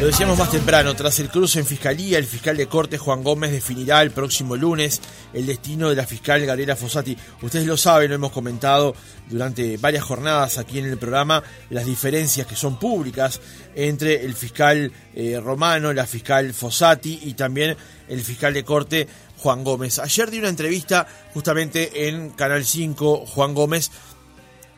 Lo 0.00 0.06
decíamos 0.06 0.36
más 0.36 0.50
temprano, 0.50 0.94
tras 0.94 1.20
el 1.20 1.28
cruce 1.28 1.60
en 1.60 1.66
Fiscalía, 1.66 2.18
el 2.18 2.26
fiscal 2.26 2.56
de 2.56 2.66
corte 2.66 2.98
Juan 2.98 3.22
Gómez 3.22 3.52
definirá 3.52 4.02
el 4.02 4.10
próximo 4.10 4.56
lunes 4.56 5.00
el 5.32 5.46
destino 5.46 5.88
de 5.88 5.94
la 5.94 6.06
fiscal 6.06 6.44
Gabriela 6.44 6.74
Fossati. 6.74 7.16
Ustedes 7.40 7.66
lo 7.66 7.76
saben, 7.76 8.10
lo 8.10 8.16
hemos 8.16 8.32
comentado 8.32 8.94
durante 9.30 9.76
varias 9.76 10.04
jornadas 10.04 10.58
aquí 10.58 10.80
en 10.80 10.86
el 10.86 10.98
programa, 10.98 11.42
las 11.70 11.86
diferencias 11.86 12.46
que 12.46 12.56
son 12.56 12.78
públicas 12.78 13.40
entre 13.74 14.24
el 14.24 14.34
fiscal 14.34 14.90
eh, 15.14 15.40
Romano, 15.40 15.92
la 15.92 16.06
fiscal 16.06 16.52
Fossati 16.52 17.20
y 17.22 17.34
también 17.34 17.76
el 18.08 18.20
fiscal 18.22 18.52
de 18.52 18.64
corte 18.64 19.08
Juan 19.38 19.64
Gómez. 19.64 19.98
Ayer 19.98 20.30
di 20.30 20.38
una 20.38 20.48
entrevista 20.48 21.06
justamente 21.32 22.08
en 22.08 22.30
Canal 22.30 22.64
5, 22.64 23.26
Juan 23.26 23.54
Gómez, 23.54 23.90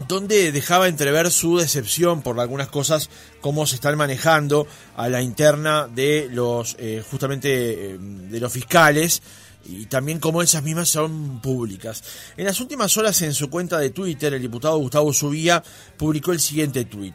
donde 0.09 0.53
dejaba 0.53 0.89
entrever 0.89 1.31
su 1.31 1.59
decepción 1.59 2.23
por 2.23 2.39
algunas 2.41 2.69
cosas, 2.69 3.11
cómo 3.41 3.67
se 3.67 3.77
están 3.77 3.97
manejando 3.97 4.67
a 4.97 5.09
la 5.09 5.23
interna 5.23 5.89
de 5.89 6.29
los, 6.30 6.77
eh, 6.79 7.02
justamente, 7.09 7.93
eh, 7.93 7.99
de 7.99 8.41
los 8.41 8.52
fiscales 8.52 9.23
y 9.66 9.87
también 9.87 10.21
cómo 10.21 10.43
esas 10.43 10.62
mismas 10.62 10.88
son 10.88 11.41
públicas. 11.41 12.02
En 12.37 12.45
las 12.45 12.61
últimas 12.61 12.97
horas 12.97 13.23
en 13.23 13.35
su 13.35 13.49
cuenta 13.49 13.79
de 13.79 13.91
Twitter, 13.91 14.35
el 14.35 14.43
diputado 14.43 14.79
Gustavo 14.79 15.12
Subía 15.12 15.62
publicó 15.97 16.33
el 16.33 16.41
siguiente 16.41 16.85
tuit. 16.85 17.15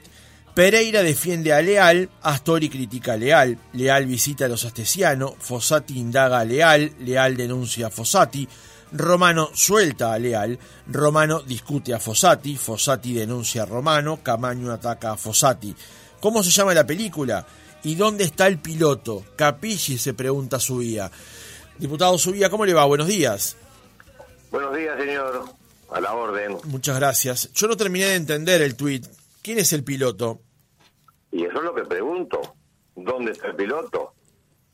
Pereira 0.55 1.03
defiende 1.03 1.53
a 1.53 1.61
Leal, 1.61 2.09
Astori 2.21 2.69
critica 2.69 3.13
a 3.13 3.17
Leal, 3.17 3.57
Leal 3.73 4.05
visita 4.05 4.45
a 4.45 4.49
los 4.49 4.65
astesianos, 4.65 5.35
Fossati 5.39 5.97
indaga 5.97 6.39
a 6.39 6.45
Leal, 6.45 6.91
Leal 6.99 7.37
denuncia 7.37 7.87
a 7.87 7.89
Fossati, 7.91 8.47
Romano 8.91 9.49
suelta 9.53 10.13
a 10.13 10.19
Leal, 10.19 10.57
Romano 10.87 11.41
discute 11.41 11.93
a 11.93 11.99
Fossati, 11.99 12.55
Fossati 12.57 13.13
denuncia 13.13 13.63
a 13.63 13.65
Romano, 13.65 14.19
Camaño 14.23 14.71
ataca 14.71 15.11
a 15.11 15.17
Fossati. 15.17 15.75
¿Cómo 16.19 16.43
se 16.43 16.51
llama 16.51 16.73
la 16.73 16.85
película? 16.85 17.45
¿Y 17.83 17.95
dónde 17.95 18.25
está 18.25 18.47
el 18.47 18.59
piloto? 18.59 19.23
Capilli 19.35 19.97
se 19.97 20.13
pregunta 20.13 20.59
Subía. 20.59 21.09
Diputado 21.77 22.17
Subía, 22.17 22.49
¿cómo 22.49 22.65
le 22.65 22.73
va? 22.73 22.85
Buenos 22.85 23.07
días. 23.07 23.55
Buenos 24.51 24.75
días, 24.75 24.99
señor. 24.99 25.45
A 25.91 26.01
la 26.01 26.13
orden. 26.13 26.57
Muchas 26.65 26.97
gracias. 26.97 27.51
Yo 27.53 27.67
no 27.67 27.77
terminé 27.77 28.05
de 28.05 28.15
entender 28.15 28.61
el 28.61 28.75
tuit. 28.75 29.05
¿Quién 29.41 29.59
es 29.59 29.71
el 29.73 29.83
piloto? 29.83 30.41
Y 31.31 31.45
eso 31.45 31.57
es 31.57 31.63
lo 31.63 31.73
que 31.73 31.83
pregunto. 31.83 32.55
¿Dónde 32.95 33.31
está 33.31 33.47
el 33.47 33.55
piloto? 33.55 34.13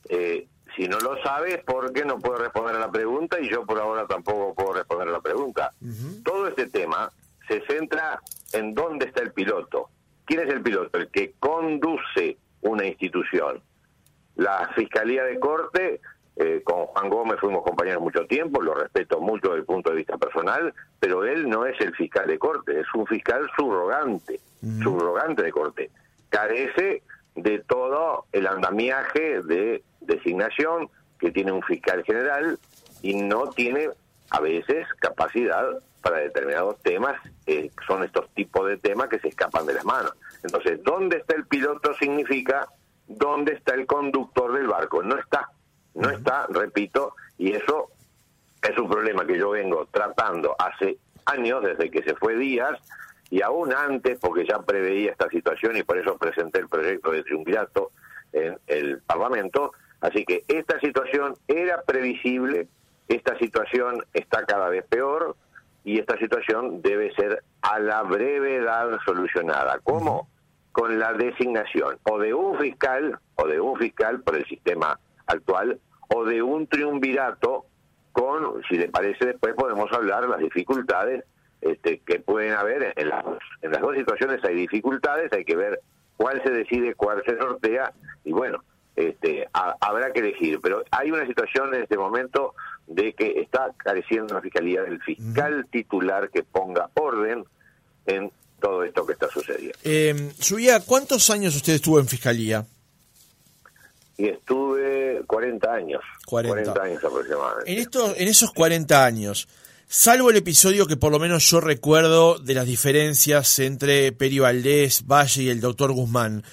Eh, 0.09 0.47
si 0.75 0.87
no 0.87 0.99
lo 0.99 1.21
sabes, 1.23 1.63
¿por 1.63 1.93
qué 1.93 2.03
no 2.03 2.19
puedo 2.19 2.37
responder 2.37 2.75
a 2.75 2.79
la 2.79 2.91
pregunta? 2.91 3.39
Y 3.39 3.49
yo 3.49 3.65
por 3.65 3.79
ahora 3.79 4.05
tampoco 4.07 4.53
puedo 4.53 4.73
responder 4.73 5.07
a 5.07 5.11
la 5.11 5.21
pregunta. 5.21 5.71
Todo 6.23 6.47
este 6.47 6.67
tema 6.67 7.11
se 7.47 7.61
centra 7.65 8.19
en 8.53 8.73
dónde 8.73 9.05
está 9.05 9.21
el 9.21 9.31
piloto. 9.31 9.89
¿Quién 10.25 10.41
es 10.41 10.49
el 10.49 10.61
piloto? 10.61 10.97
El 10.97 11.09
que 11.09 11.33
conduce 11.39 12.37
una 12.61 12.85
institución. 12.85 13.61
La 14.35 14.69
Fiscalía 14.75 15.23
de 15.23 15.39
Corte, 15.39 16.01
eh, 16.35 16.61
con 16.65 16.87
Juan 16.87 17.09
Gómez 17.09 17.39
fuimos 17.39 17.63
compañeros 17.63 18.01
mucho 18.01 18.25
tiempo, 18.25 18.61
lo 18.61 18.73
respeto 18.73 19.21
mucho 19.21 19.49
desde 19.49 19.59
el 19.59 19.65
punto 19.65 19.91
de 19.91 19.97
vista 19.97 20.17
personal, 20.17 20.73
pero 20.99 21.23
él 21.23 21.47
no 21.47 21.65
es 21.65 21.79
el 21.79 21.95
fiscal 21.95 22.27
de 22.27 22.37
Corte, 22.37 22.79
es 22.81 22.87
un 22.93 23.07
fiscal 23.07 23.49
subrogante, 23.55 24.41
subrogante 24.83 25.43
de 25.43 25.51
Corte. 25.51 25.91
Carece 26.29 27.03
de 27.35 27.59
todo 27.59 28.25
el 28.31 28.47
andamiaje 28.47 29.41
de 29.43 29.83
designación 30.05 30.89
que 31.19 31.31
tiene 31.31 31.51
un 31.51 31.63
fiscal 31.63 32.03
general 32.03 32.59
y 33.01 33.15
no 33.15 33.49
tiene 33.49 33.89
a 34.31 34.39
veces 34.39 34.87
capacidad 34.99 35.65
para 36.01 36.17
determinados 36.17 36.79
temas, 36.81 37.19
eh, 37.47 37.71
son 37.87 38.03
estos 38.03 38.29
tipos 38.35 38.67
de 38.67 38.77
temas 38.77 39.07
que 39.09 39.19
se 39.19 39.29
escapan 39.29 39.65
de 39.65 39.73
las 39.73 39.85
manos. 39.85 40.13
Entonces, 40.43 40.83
¿dónde 40.83 41.17
está 41.17 41.35
el 41.35 41.47
piloto? 41.47 41.93
Significa 41.95 42.67
dónde 43.07 43.53
está 43.53 43.73
el 43.73 43.87
conductor 43.87 44.53
del 44.53 44.67
barco. 44.67 45.01
No 45.01 45.17
está, 45.17 45.49
no 45.95 46.09
está, 46.09 46.45
repito, 46.49 47.15
y 47.37 47.53
eso 47.53 47.89
es 48.61 48.77
un 48.77 48.89
problema 48.89 49.25
que 49.25 49.37
yo 49.37 49.51
vengo 49.51 49.87
tratando 49.87 50.55
hace 50.59 50.97
años, 51.25 51.63
desde 51.63 51.89
que 51.89 52.03
se 52.03 52.15
fue 52.15 52.35
Díaz, 52.35 52.79
y 53.29 53.41
aún 53.41 53.73
antes, 53.73 54.19
porque 54.19 54.45
ya 54.45 54.59
preveía 54.59 55.11
esta 55.11 55.29
situación 55.29 55.75
y 55.75 55.83
por 55.83 55.97
eso 55.97 56.17
presenté 56.17 56.59
el 56.59 56.69
proyecto 56.69 57.11
de 57.11 57.23
triunvirato 57.23 57.91
en 58.31 58.59
el 58.67 59.01
Parlamento, 59.01 59.71
Así 60.01 60.25
que 60.25 60.43
esta 60.47 60.79
situación 60.79 61.35
era 61.47 61.81
previsible, 61.83 62.67
esta 63.07 63.37
situación 63.37 64.03
está 64.13 64.45
cada 64.45 64.69
vez 64.69 64.85
peor 64.85 65.35
y 65.83 65.99
esta 65.99 66.17
situación 66.17 66.81
debe 66.81 67.13
ser 67.13 67.43
a 67.61 67.79
la 67.79 68.03
brevedad 68.03 68.97
solucionada. 69.05 69.79
¿Cómo? 69.83 70.27
Con 70.71 70.99
la 70.99 71.13
designación 71.13 71.97
o 72.03 72.19
de 72.19 72.33
un 72.33 72.57
fiscal, 72.57 73.19
o 73.35 73.47
de 73.47 73.59
un 73.59 73.77
fiscal 73.77 74.21
por 74.21 74.35
el 74.35 74.45
sistema 74.45 74.99
actual, 75.27 75.79
o 76.09 76.25
de 76.25 76.41
un 76.41 76.67
triunvirato 76.67 77.65
con, 78.11 78.63
si 78.69 78.77
le 78.77 78.89
parece 78.89 79.25
después 79.25 79.53
podemos 79.55 79.91
hablar 79.91 80.27
las 80.29 80.39
dificultades 80.39 81.23
este, 81.61 81.99
que 81.99 82.19
pueden 82.19 82.53
haber 82.53 82.93
en 82.95 83.09
las, 83.09 83.25
en 83.61 83.71
las 83.71 83.81
dos 83.81 83.95
situaciones 83.95 84.43
hay 84.43 84.55
dificultades, 84.55 85.31
hay 85.33 85.43
que 85.43 85.55
ver 85.55 85.81
cuál 86.15 86.41
se 86.43 86.51
decide, 86.51 86.95
cuál 86.95 87.23
se 87.25 87.37
sortea, 87.37 87.91
y 88.23 88.31
bueno, 88.31 88.63
este, 88.95 89.47
habrá 89.53 90.11
que 90.11 90.19
elegir. 90.19 90.59
Pero 90.61 90.83
hay 90.91 91.11
una 91.11 91.25
situación 91.25 91.73
en 91.73 91.83
este 91.83 91.97
momento 91.97 92.53
de 92.87 93.13
que 93.13 93.39
está 93.41 93.71
careciendo 93.77 94.33
la 94.33 94.41
fiscalía 94.41 94.83
del 94.83 95.01
fiscal 95.01 95.65
titular 95.71 96.29
que 96.29 96.43
ponga 96.43 96.89
orden 96.93 97.45
en 98.05 98.31
todo 98.59 98.83
esto 98.83 99.05
que 99.05 99.13
está 99.13 99.27
sucediendo. 99.29 99.77
Eh, 99.83 100.31
Subía, 100.39 100.79
¿cuántos 100.79 101.29
años 101.29 101.55
usted 101.55 101.73
estuvo 101.73 101.99
en 101.99 102.07
fiscalía? 102.07 102.65
Y 104.17 104.27
estuve 104.27 105.23
40 105.27 105.73
años. 105.73 106.01
40, 106.25 106.81
años 106.81 107.03
aproximadamente. 107.03 107.71
En, 107.71 107.79
esto, 107.79 108.13
en 108.15 108.27
esos 108.27 108.51
40 108.53 109.05
años, 109.05 109.47
salvo 109.87 110.29
el 110.29 110.37
episodio 110.37 110.87
que 110.87 110.95
por 110.95 111.11
lo 111.11 111.19
menos 111.19 111.49
yo 111.49 111.59
recuerdo 111.59 112.39
de 112.39 112.53
las 112.53 112.65
diferencias 112.65 113.59
entre 113.59 114.11
Peri 114.13 114.39
Valdés, 114.39 115.05
Valle 115.05 115.43
y 115.43 115.49
el 115.49 115.59
doctor 115.59 115.91
Guzmán, 115.91 116.43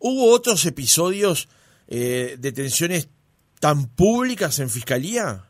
¿hubo 0.00 0.32
otros 0.32 0.66
episodios 0.66 1.48
eh, 1.94 2.36
detenciones 2.38 3.10
tan 3.60 3.84
públicas 3.94 4.58
en 4.60 4.70
fiscalía? 4.70 5.44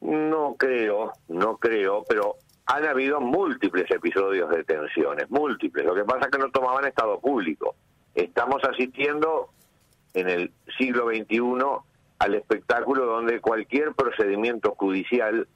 No 0.00 0.56
creo, 0.58 1.12
no 1.28 1.58
creo, 1.58 2.02
pero 2.08 2.36
han 2.64 2.86
habido 2.86 3.20
múltiples 3.20 3.90
episodios 3.90 4.48
de 4.48 4.58
detenciones, 4.58 5.28
múltiples. 5.28 5.84
Lo 5.84 5.94
que 5.94 6.04
pasa 6.04 6.24
es 6.24 6.30
que 6.30 6.38
no 6.38 6.50
tomaban 6.50 6.86
estado 6.86 7.20
público. 7.20 7.74
Estamos 8.14 8.64
asistiendo 8.64 9.50
en 10.14 10.30
el 10.30 10.52
siglo 10.78 11.08
XXI 11.08 11.40
al 12.20 12.34
espectáculo 12.34 13.04
donde 13.04 13.42
cualquier 13.42 13.92
procedimiento 13.92 14.74
judicial 14.78 15.46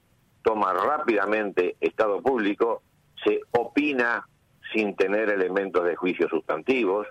toma 0.43 0.75
rápidamente 0.75 1.77
estado 1.81 2.21
público, 2.21 2.83
se 3.25 3.41
opina 3.53 4.27
sin 4.75 4.95
tener 4.97 5.31
elementos 5.31 5.83
de 5.87 5.97
juicio 5.97 6.29
sustantivos, 6.29 7.07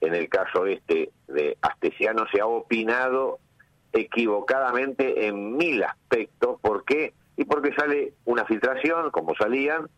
en 0.00 0.14
el 0.14 0.28
caso 0.28 0.66
este 0.66 1.10
de 1.26 1.56
Astesiano 1.60 2.26
se 2.32 2.40
ha 2.40 2.46
opinado 2.46 3.38
equivocadamente 3.92 5.26
en 5.26 5.56
mil 5.56 5.82
aspectos. 5.82 6.60
¿Por 6.60 6.84
qué? 6.84 7.14
Y 7.36 7.44
porque 7.44 7.72
sale 7.74 8.14
una 8.24 8.44
filtración, 8.44 9.10
como 9.10 9.34
salían, 9.34 9.88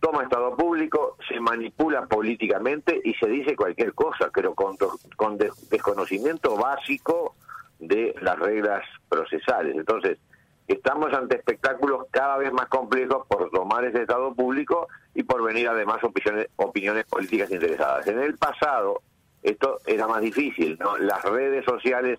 toma 0.00 0.24
estado 0.24 0.56
público, 0.56 1.16
se 1.28 1.38
manipula 1.40 2.06
políticamente 2.06 3.00
y 3.04 3.14
se 3.14 3.28
dice 3.28 3.54
cualquier 3.54 3.94
cosa, 3.94 4.30
pero 4.34 4.54
con, 4.54 4.76
con 5.16 5.38
desconocimiento 5.38 6.56
básico 6.56 7.36
de 7.78 8.14
las 8.20 8.38
reglas 8.38 8.84
procesales. 9.08 9.76
Entonces, 9.76 10.18
estamos 10.66 11.12
ante 11.12 11.36
espectáculos 11.36 12.06
cada 12.10 12.36
vez 12.38 12.52
más 12.52 12.66
complejos 12.66 13.26
por 13.28 13.50
tomar 13.50 13.84
ese 13.84 14.02
estado 14.02 14.34
público 14.34 14.88
y 15.14 15.22
por 15.22 15.42
venir 15.42 15.68
además 15.68 16.02
opiniones, 16.02 16.48
opiniones 16.56 17.04
políticas 17.04 17.50
interesadas. 17.50 18.06
En 18.08 18.20
el 18.20 18.36
pasado, 18.36 19.02
esto 19.42 19.78
era 19.86 20.06
más 20.06 20.20
difícil, 20.20 20.78
¿no? 20.78 20.96
Las 20.98 21.22
redes 21.24 21.64
sociales 21.64 22.18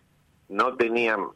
no 0.50 0.76
tenían 0.76 1.28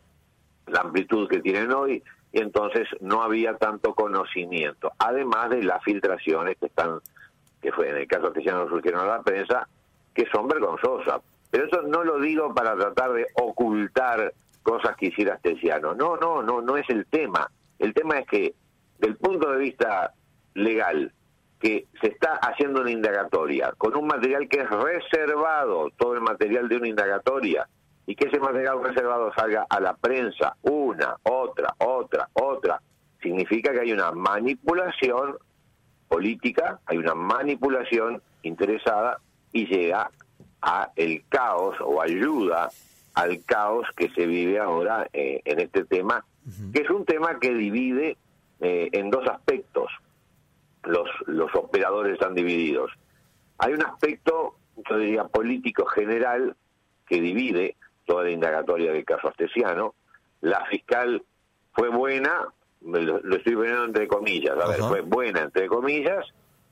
la 0.68 0.82
amplitud 0.82 1.30
que 1.30 1.40
tienen 1.40 1.72
hoy 1.72 2.04
y 2.32 2.40
entonces 2.40 2.88
no 3.00 3.24
había 3.24 3.58
tanto 3.58 3.96
conocimiento, 3.96 4.92
además 5.00 5.50
de 5.50 5.64
las 5.64 5.82
filtraciones 5.84 6.58
que 6.58 6.66
están, 6.66 7.00
que 7.62 7.72
fue 7.72 7.90
en 7.90 7.98
el 7.98 8.08
caso 8.08 8.34
ya 8.34 8.54
nos 8.54 8.70
surgieron 8.70 9.02
a 9.02 9.18
la 9.18 9.22
prensa, 9.22 9.68
que 10.14 10.26
son 10.32 10.48
vergonzosas. 10.48 11.22
Pero 11.50 11.66
eso 11.66 11.82
no 11.84 12.04
lo 12.04 12.20
digo 12.20 12.54
para 12.54 12.76
tratar 12.76 13.14
de 13.14 13.28
ocultar 13.36 14.34
cosas 14.62 14.98
que 14.98 15.08
hiciera 15.08 15.36
Astesiano. 15.36 15.96
No, 15.96 16.18
no, 16.18 16.44
no, 16.44 16.62
no 16.62 16.76
es 16.76 16.90
el 16.90 17.06
tema. 17.06 17.50
El 17.80 17.94
tema 17.94 18.20
es 18.20 18.28
que, 18.28 18.54
del 19.00 19.16
punto 19.16 19.52
de 19.52 19.60
vista 19.60 20.14
legal, 20.54 21.14
que 21.60 21.88
se 22.02 22.08
está 22.08 22.34
haciendo 22.36 22.82
una 22.82 22.92
indagatoria 22.92 23.74
con 23.78 23.96
un 23.96 24.08
material 24.08 24.48
que 24.48 24.62
es 24.62 24.70
reservado, 24.70 25.90
todo 25.98 26.14
el 26.14 26.22
material 26.22 26.70
de 26.70 26.78
una 26.78 26.88
indagatoria, 26.88 27.68
y 28.06 28.16
que 28.16 28.28
ese 28.28 28.40
material 28.40 28.82
reservado 28.84 29.34
salga 29.34 29.66
a 29.70 29.80
la 29.80 29.96
prensa, 29.96 30.56
una, 30.62 31.18
otra, 31.24 31.74
otra, 31.80 32.30
otra, 32.34 32.82
significa 33.22 33.72
que 33.74 33.82
hay 33.82 33.92
una 33.92 34.12
manipulación 34.12 35.36
política, 36.08 36.80
hay 36.86 36.98
una 36.98 37.16
manipulación 37.16 38.22
interesada 38.44 39.20
y 39.52 39.66
llega 39.66 40.10
a 40.62 40.92
el 40.96 41.24
caos 41.28 41.76
o 41.82 42.02
ayuda 42.02 42.70
al 43.14 43.44
caos 43.44 43.88
que 43.96 44.10
se 44.10 44.26
vive 44.26 44.60
ahora 44.60 45.08
eh, 45.12 45.42
en 45.44 45.60
este 45.60 45.84
tema, 45.84 46.24
que 46.72 46.82
es 46.82 46.90
un 46.90 47.04
tema 47.04 47.40
que 47.40 47.54
divide 47.54 48.16
eh, 48.62 48.90
en 48.94 49.10
dos 49.10 49.28
aspectos. 49.28 49.92
Los, 50.88 51.10
los 51.26 51.54
operadores 51.56 52.14
están 52.14 52.36
divididos. 52.36 52.92
Hay 53.58 53.74
un 53.74 53.84
aspecto, 53.84 54.56
yo 54.90 54.98
diría, 54.98 55.26
político 55.26 55.86
general 55.86 56.56
que 57.08 57.22
divide 57.22 57.76
toda 58.06 58.24
la 58.24 58.32
indagatoria 58.32 58.92
del 58.92 59.06
caso 59.06 59.28
Astesiano. 59.28 59.96
La 60.42 60.66
fiscal 60.66 61.24
fue 61.74 61.90
buena, 61.90 62.48
lo, 62.82 63.18
estoy 63.36 63.56
poniendo 63.56 63.86
entre 63.86 64.08
comillas, 64.08 64.58
a 64.58 64.68
ver, 64.68 64.80
fue 64.82 65.02
buena 65.02 65.42
entre 65.42 65.68
comillas, 65.68 66.26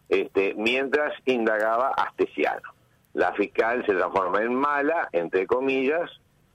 este, 0.09 0.53
mientras 0.55 1.13
indagaba 1.25 1.89
Astesiano. 1.89 2.73
La 3.13 3.33
fiscal 3.33 3.85
se 3.85 3.93
transforma 3.93 4.41
en 4.41 4.53
mala, 4.53 5.09
entre 5.11 5.47
comillas, 5.47 6.09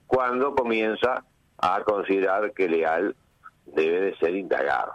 cuando 0.07 0.55
comienza 0.55 1.25
a 1.59 1.83
considerar 1.83 2.53
que 2.53 2.69
Leal 2.69 3.17
debe 3.67 4.01
de 4.01 4.17
ser 4.17 4.35
indagado. 4.35 4.93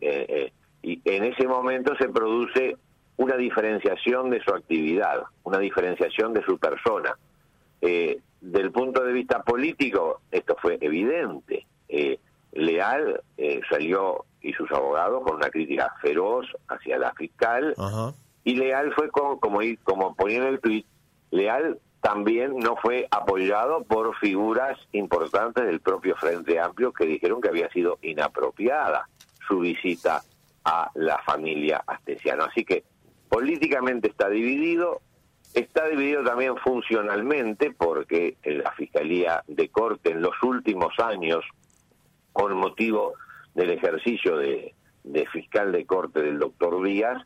Eh, 0.00 0.26
eh, 0.28 0.52
y 0.86 1.02
en 1.04 1.24
ese 1.24 1.48
momento 1.48 1.96
se 1.96 2.08
produce 2.08 2.76
una 3.16 3.36
diferenciación 3.36 4.30
de 4.30 4.40
su 4.40 4.54
actividad, 4.54 5.24
una 5.42 5.58
diferenciación 5.58 6.32
de 6.32 6.44
su 6.44 6.58
persona. 6.58 7.18
Eh, 7.80 8.20
del 8.40 8.70
punto 8.70 9.02
de 9.02 9.12
vista 9.12 9.42
político, 9.42 10.20
esto 10.30 10.56
fue 10.62 10.78
evidente. 10.80 11.66
Leal 12.52 13.20
salió 13.68 14.24
y 14.40 14.52
sus 14.52 14.70
abogados 14.70 15.24
con 15.24 15.36
una 15.36 15.50
crítica 15.50 15.92
feroz 16.00 16.46
hacia 16.68 16.98
la 16.98 17.12
fiscal 17.14 17.74
y 18.44 18.54
Leal 18.54 18.94
fue 18.94 19.10
como, 19.10 19.40
como, 19.40 19.58
como 19.82 20.14
ponía 20.14 20.38
en 20.38 20.44
el 20.44 20.60
tuit, 20.60 20.86
Leal 21.32 21.80
también 22.00 22.56
no 22.58 22.76
fue 22.76 23.08
apoyado 23.10 23.82
por 23.82 24.16
figuras 24.18 24.78
importantes 24.92 25.66
del 25.66 25.80
propio 25.80 26.14
Frente 26.14 26.60
Amplio 26.60 26.92
que 26.92 27.06
dijeron 27.06 27.40
que 27.40 27.48
había 27.48 27.68
sido 27.70 27.98
inapropiada 28.02 29.08
su 29.48 29.58
visita 29.58 30.22
a 30.66 30.90
la 30.94 31.18
familia 31.22 31.82
Astesiano. 31.86 32.44
Así 32.44 32.64
que 32.64 32.82
políticamente 33.28 34.08
está 34.08 34.28
dividido, 34.28 35.00
está 35.54 35.86
dividido 35.86 36.24
también 36.24 36.56
funcionalmente 36.56 37.70
porque 37.70 38.36
la 38.44 38.72
Fiscalía 38.72 39.44
de 39.46 39.68
Corte 39.68 40.10
en 40.10 40.22
los 40.22 40.34
últimos 40.42 40.92
años, 40.98 41.44
con 42.32 42.56
motivo 42.56 43.14
del 43.54 43.70
ejercicio 43.70 44.36
de, 44.38 44.74
de 45.04 45.26
fiscal 45.26 45.70
de 45.70 45.86
Corte 45.86 46.20
del 46.20 46.40
doctor 46.40 46.82
Díaz, 46.82 47.22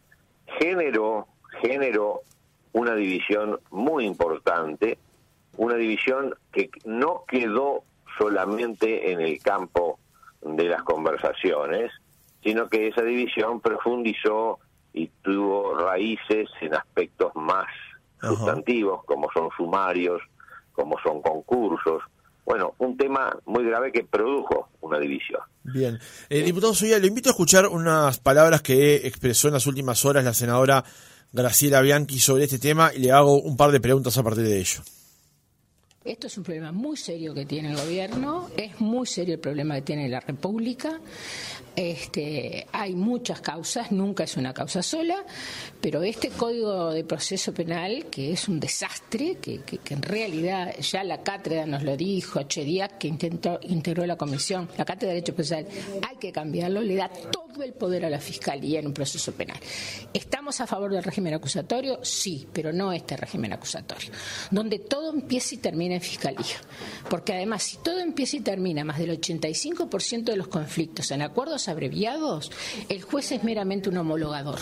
generó, 0.58 1.26
generó 1.62 2.20
una 2.72 2.94
división 2.94 3.58
muy 3.70 4.04
importante, 4.04 4.98
una 5.56 5.76
división 5.76 6.34
que 6.52 6.70
no 6.84 7.24
quedó 7.26 7.84
solamente 8.18 9.12
en 9.12 9.22
el 9.22 9.40
campo 9.42 9.98
de 10.42 10.64
las 10.64 10.82
conversaciones, 10.82 11.90
sino 12.42 12.68
que 12.68 12.88
esa 12.88 13.02
división 13.02 13.60
profundizó 13.60 14.58
y 14.92 15.08
tuvo 15.22 15.76
raíces 15.78 16.48
en 16.60 16.74
aspectos 16.74 17.32
más 17.34 17.66
sustantivos, 18.20 19.04
como 19.04 19.28
son 19.32 19.48
sumarios, 19.56 20.20
como 20.72 20.96
son 21.02 21.22
concursos. 21.22 22.02
Bueno, 22.44 22.74
un 22.78 22.96
tema 22.96 23.36
muy 23.46 23.64
grave 23.64 23.92
que 23.92 24.04
produjo 24.04 24.68
una 24.80 24.98
división. 24.98 25.40
Bien. 25.62 25.98
Eh, 26.28 26.42
diputado 26.42 26.74
Suya, 26.74 26.98
le 26.98 27.06
invito 27.06 27.28
a 27.28 27.32
escuchar 27.32 27.66
unas 27.68 28.18
palabras 28.18 28.62
que 28.62 29.06
expresó 29.06 29.48
en 29.48 29.54
las 29.54 29.66
últimas 29.66 30.04
horas 30.04 30.24
la 30.24 30.34
senadora 30.34 30.84
Graciela 31.32 31.80
Bianchi 31.80 32.18
sobre 32.18 32.44
este 32.44 32.58
tema 32.58 32.92
y 32.92 32.98
le 32.98 33.12
hago 33.12 33.40
un 33.40 33.56
par 33.56 33.70
de 33.70 33.80
preguntas 33.80 34.18
a 34.18 34.22
partir 34.22 34.44
de 34.44 34.58
ello. 34.58 34.80
Esto 36.02 36.28
es 36.28 36.38
un 36.38 36.44
problema 36.44 36.72
muy 36.72 36.96
serio 36.96 37.34
que 37.34 37.44
tiene 37.44 37.72
el 37.72 37.76
gobierno, 37.76 38.48
es 38.56 38.80
muy 38.80 39.06
serio 39.06 39.34
el 39.34 39.40
problema 39.40 39.74
que 39.74 39.82
tiene 39.82 40.08
la 40.08 40.20
República. 40.20 40.98
Este, 41.76 42.66
hay 42.72 42.94
muchas 42.94 43.42
causas, 43.42 43.92
nunca 43.92 44.24
es 44.24 44.38
una 44.38 44.54
causa 44.54 44.82
sola, 44.82 45.24
pero 45.78 46.02
este 46.02 46.30
código 46.30 46.90
de 46.90 47.04
proceso 47.04 47.52
penal, 47.52 48.06
que 48.10 48.32
es 48.32 48.48
un 48.48 48.58
desastre, 48.58 49.36
que, 49.42 49.60
en 49.90 50.02
realidad 50.02 50.74
ya 50.80 51.04
la 51.04 51.22
cátedra 51.22 51.66
nos 51.66 51.82
lo 51.82 51.98
dijo, 51.98 52.42
Chediac, 52.44 52.96
que 52.96 53.08
intentó, 53.08 53.60
integró 53.62 54.06
la 54.06 54.16
comisión, 54.16 54.70
la 54.78 54.86
cátedra 54.86 55.08
de 55.08 55.16
Derecho 55.16 55.34
Procesal, 55.34 55.66
hay 56.08 56.16
que 56.16 56.32
cambiarlo, 56.32 56.80
le 56.80 56.96
da 56.96 57.08
todo 57.08 57.62
el 57.62 57.74
poder 57.74 58.06
a 58.06 58.10
la 58.10 58.20
fiscalía 58.20 58.80
en 58.80 58.86
un 58.86 58.94
proceso 58.94 59.32
penal. 59.32 59.58
¿Estamos 60.14 60.60
a 60.60 60.66
favor 60.66 60.92
del 60.92 61.04
régimen 61.04 61.34
acusatorio? 61.34 62.00
Sí, 62.02 62.48
pero 62.52 62.72
no 62.72 62.92
este 62.92 63.16
régimen 63.16 63.52
acusatorio, 63.52 64.10
donde 64.50 64.78
todo 64.80 65.12
empieza 65.12 65.54
y 65.54 65.58
termina 65.58 65.89
en 65.92 66.00
fiscalía. 66.00 66.56
Porque 67.08 67.32
además, 67.32 67.62
si 67.62 67.78
todo 67.78 67.98
empieza 67.98 68.36
y 68.36 68.40
termina, 68.40 68.84
más 68.84 68.98
del 68.98 69.20
85% 69.20 70.24
de 70.24 70.36
los 70.36 70.48
conflictos 70.48 71.10
en 71.10 71.22
acuerdos 71.22 71.68
abreviados, 71.68 72.50
el 72.88 73.02
juez 73.02 73.32
es 73.32 73.44
meramente 73.44 73.88
un 73.88 73.96
homologador. 73.96 74.58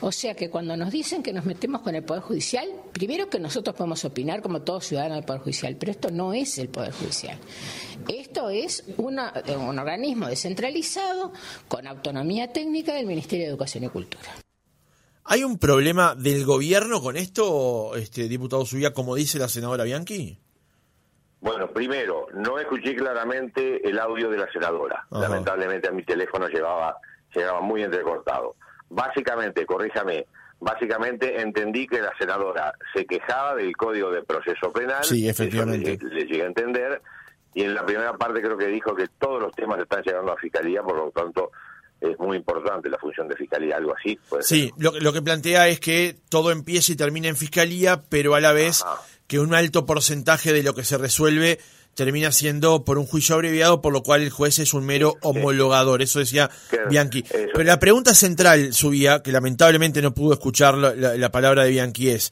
O 0.00 0.12
sea 0.12 0.34
que 0.34 0.50
cuando 0.50 0.76
nos 0.76 0.90
dicen 0.90 1.22
que 1.22 1.32
nos 1.32 1.44
metemos 1.44 1.82
con 1.82 1.94
el 1.94 2.04
Poder 2.04 2.22
Judicial, 2.22 2.68
primero 2.92 3.28
que 3.28 3.38
nosotros 3.38 3.76
podemos 3.76 4.04
opinar 4.04 4.42
como 4.42 4.62
todos 4.62 4.86
ciudadanos 4.86 5.16
del 5.18 5.24
Poder 5.24 5.42
Judicial, 5.42 5.76
pero 5.76 5.92
esto 5.92 6.10
no 6.10 6.32
es 6.32 6.58
el 6.58 6.68
Poder 6.68 6.92
Judicial. 6.92 7.38
Esto 8.08 8.50
es 8.50 8.84
un 8.96 9.18
organismo 9.18 10.26
descentralizado 10.26 11.32
con 11.68 11.86
autonomía 11.86 12.52
técnica 12.52 12.94
del 12.94 13.06
Ministerio 13.06 13.46
de 13.46 13.50
Educación 13.50 13.84
y 13.84 13.88
Cultura. 13.88 14.42
¿Hay 15.24 15.44
un 15.44 15.58
problema 15.58 16.16
del 16.16 16.44
gobierno 16.44 17.00
con 17.00 17.16
esto, 17.16 17.94
este 17.94 18.28
diputado 18.28 18.66
Subía, 18.66 18.92
como 18.92 19.14
dice 19.14 19.38
la 19.38 19.48
senadora 19.48 19.84
Bianchi? 19.84 20.41
Bueno, 21.42 21.66
primero, 21.66 22.28
no 22.34 22.56
escuché 22.60 22.94
claramente 22.94 23.86
el 23.86 23.98
audio 23.98 24.30
de 24.30 24.38
la 24.38 24.50
senadora. 24.52 25.04
Lamentablemente 25.10 25.88
a 25.88 25.90
mi 25.90 26.04
teléfono 26.04 26.46
llegaba, 26.46 26.96
llegaba 27.34 27.60
muy 27.60 27.82
entrecortado. 27.82 28.54
Básicamente, 28.88 29.66
corríjame, 29.66 30.26
básicamente 30.60 31.40
entendí 31.40 31.88
que 31.88 32.00
la 32.00 32.12
senadora 32.16 32.72
se 32.94 33.04
quejaba 33.06 33.56
del 33.56 33.76
código 33.76 34.12
de 34.12 34.22
proceso 34.22 34.72
penal. 34.72 35.02
Sí, 35.02 35.28
efectivamente. 35.28 35.98
le, 36.00 36.26
llegué 36.26 36.44
a 36.44 36.46
entender. 36.46 37.02
Y 37.54 37.64
en 37.64 37.74
la 37.74 37.84
primera 37.84 38.16
parte 38.16 38.40
creo 38.40 38.56
que 38.56 38.68
dijo 38.68 38.94
que 38.94 39.08
todos 39.18 39.42
los 39.42 39.52
temas 39.52 39.80
están 39.80 40.04
llegando 40.04 40.32
a 40.32 40.36
Fiscalía, 40.36 40.80
por 40.84 40.96
lo 40.96 41.10
tanto 41.10 41.50
es 42.00 42.16
muy 42.20 42.36
importante 42.36 42.88
la 42.88 42.98
función 42.98 43.26
de 43.26 43.34
Fiscalía, 43.34 43.78
algo 43.78 43.94
así. 43.96 44.16
Sí, 44.40 44.72
lo, 44.78 44.92
lo, 44.92 45.12
que 45.12 45.22
plantea 45.22 45.66
es 45.68 45.80
que 45.80 46.14
todo 46.28 46.52
empieza 46.52 46.92
y 46.92 46.96
termina 46.96 47.28
en 47.28 47.36
Fiscalía, 47.36 48.02
pero 48.08 48.34
a 48.36 48.40
la 48.40 48.52
vez 48.52 48.84
que 49.32 49.40
un 49.40 49.54
alto 49.54 49.86
porcentaje 49.86 50.52
de 50.52 50.62
lo 50.62 50.74
que 50.74 50.84
se 50.84 50.98
resuelve 50.98 51.58
termina 51.94 52.30
siendo 52.32 52.84
por 52.84 52.98
un 52.98 53.06
juicio 53.06 53.34
abreviado, 53.34 53.80
por 53.80 53.90
lo 53.90 54.02
cual 54.02 54.20
el 54.20 54.28
juez 54.28 54.58
es 54.58 54.74
un 54.74 54.84
mero 54.84 55.16
homologador. 55.22 56.02
Eso 56.02 56.18
decía 56.18 56.50
Bianchi. 56.90 57.22
Pero 57.22 57.64
la 57.64 57.78
pregunta 57.78 58.14
central, 58.14 58.74
subía, 58.74 59.22
que 59.22 59.32
lamentablemente 59.32 60.02
no 60.02 60.12
pudo 60.12 60.34
escuchar 60.34 60.76
la, 60.76 61.32
palabra 61.32 61.64
de 61.64 61.70
Bianchi, 61.70 62.10
es, 62.10 62.30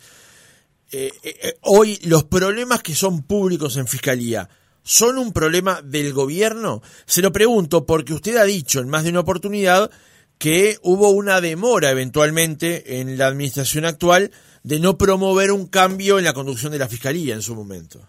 eh, 0.92 1.11
eh, 1.23 1.37
eh, 1.42 1.54
hoy 1.62 1.99
los 2.02 2.25
problemas 2.25 2.83
que 2.83 2.95
son 2.95 3.23
públicos 3.23 3.78
en 3.78 3.87
Fiscalía, 3.87 4.50
¿son 4.83 5.16
un 5.16 5.33
problema 5.33 5.80
del 5.80 6.12
gobierno? 6.12 6.83
Se 7.07 7.23
lo 7.23 7.33
pregunto 7.33 7.87
porque 7.87 8.12
usted 8.12 8.37
ha 8.37 8.45
dicho 8.45 8.80
en 8.80 8.90
más 8.90 9.04
de 9.04 9.11
una 9.11 9.21
oportunidad 9.21 9.90
que 10.37 10.76
hubo 10.83 11.09
una 11.09 11.40
demora 11.40 11.90
eventualmente 11.90 13.00
en 13.00 13.16
la 13.16 13.28
administración 13.28 13.87
actual 13.87 14.33
de 14.62 14.79
no 14.79 14.99
promover 14.99 15.52
un 15.52 15.67
cambio 15.67 16.19
en 16.19 16.25
la 16.25 16.35
conducción 16.35 16.73
de 16.73 16.79
la 16.79 16.88
Fiscalía 16.88 17.35
en 17.35 17.43
su 17.43 17.55
momento. 17.55 18.00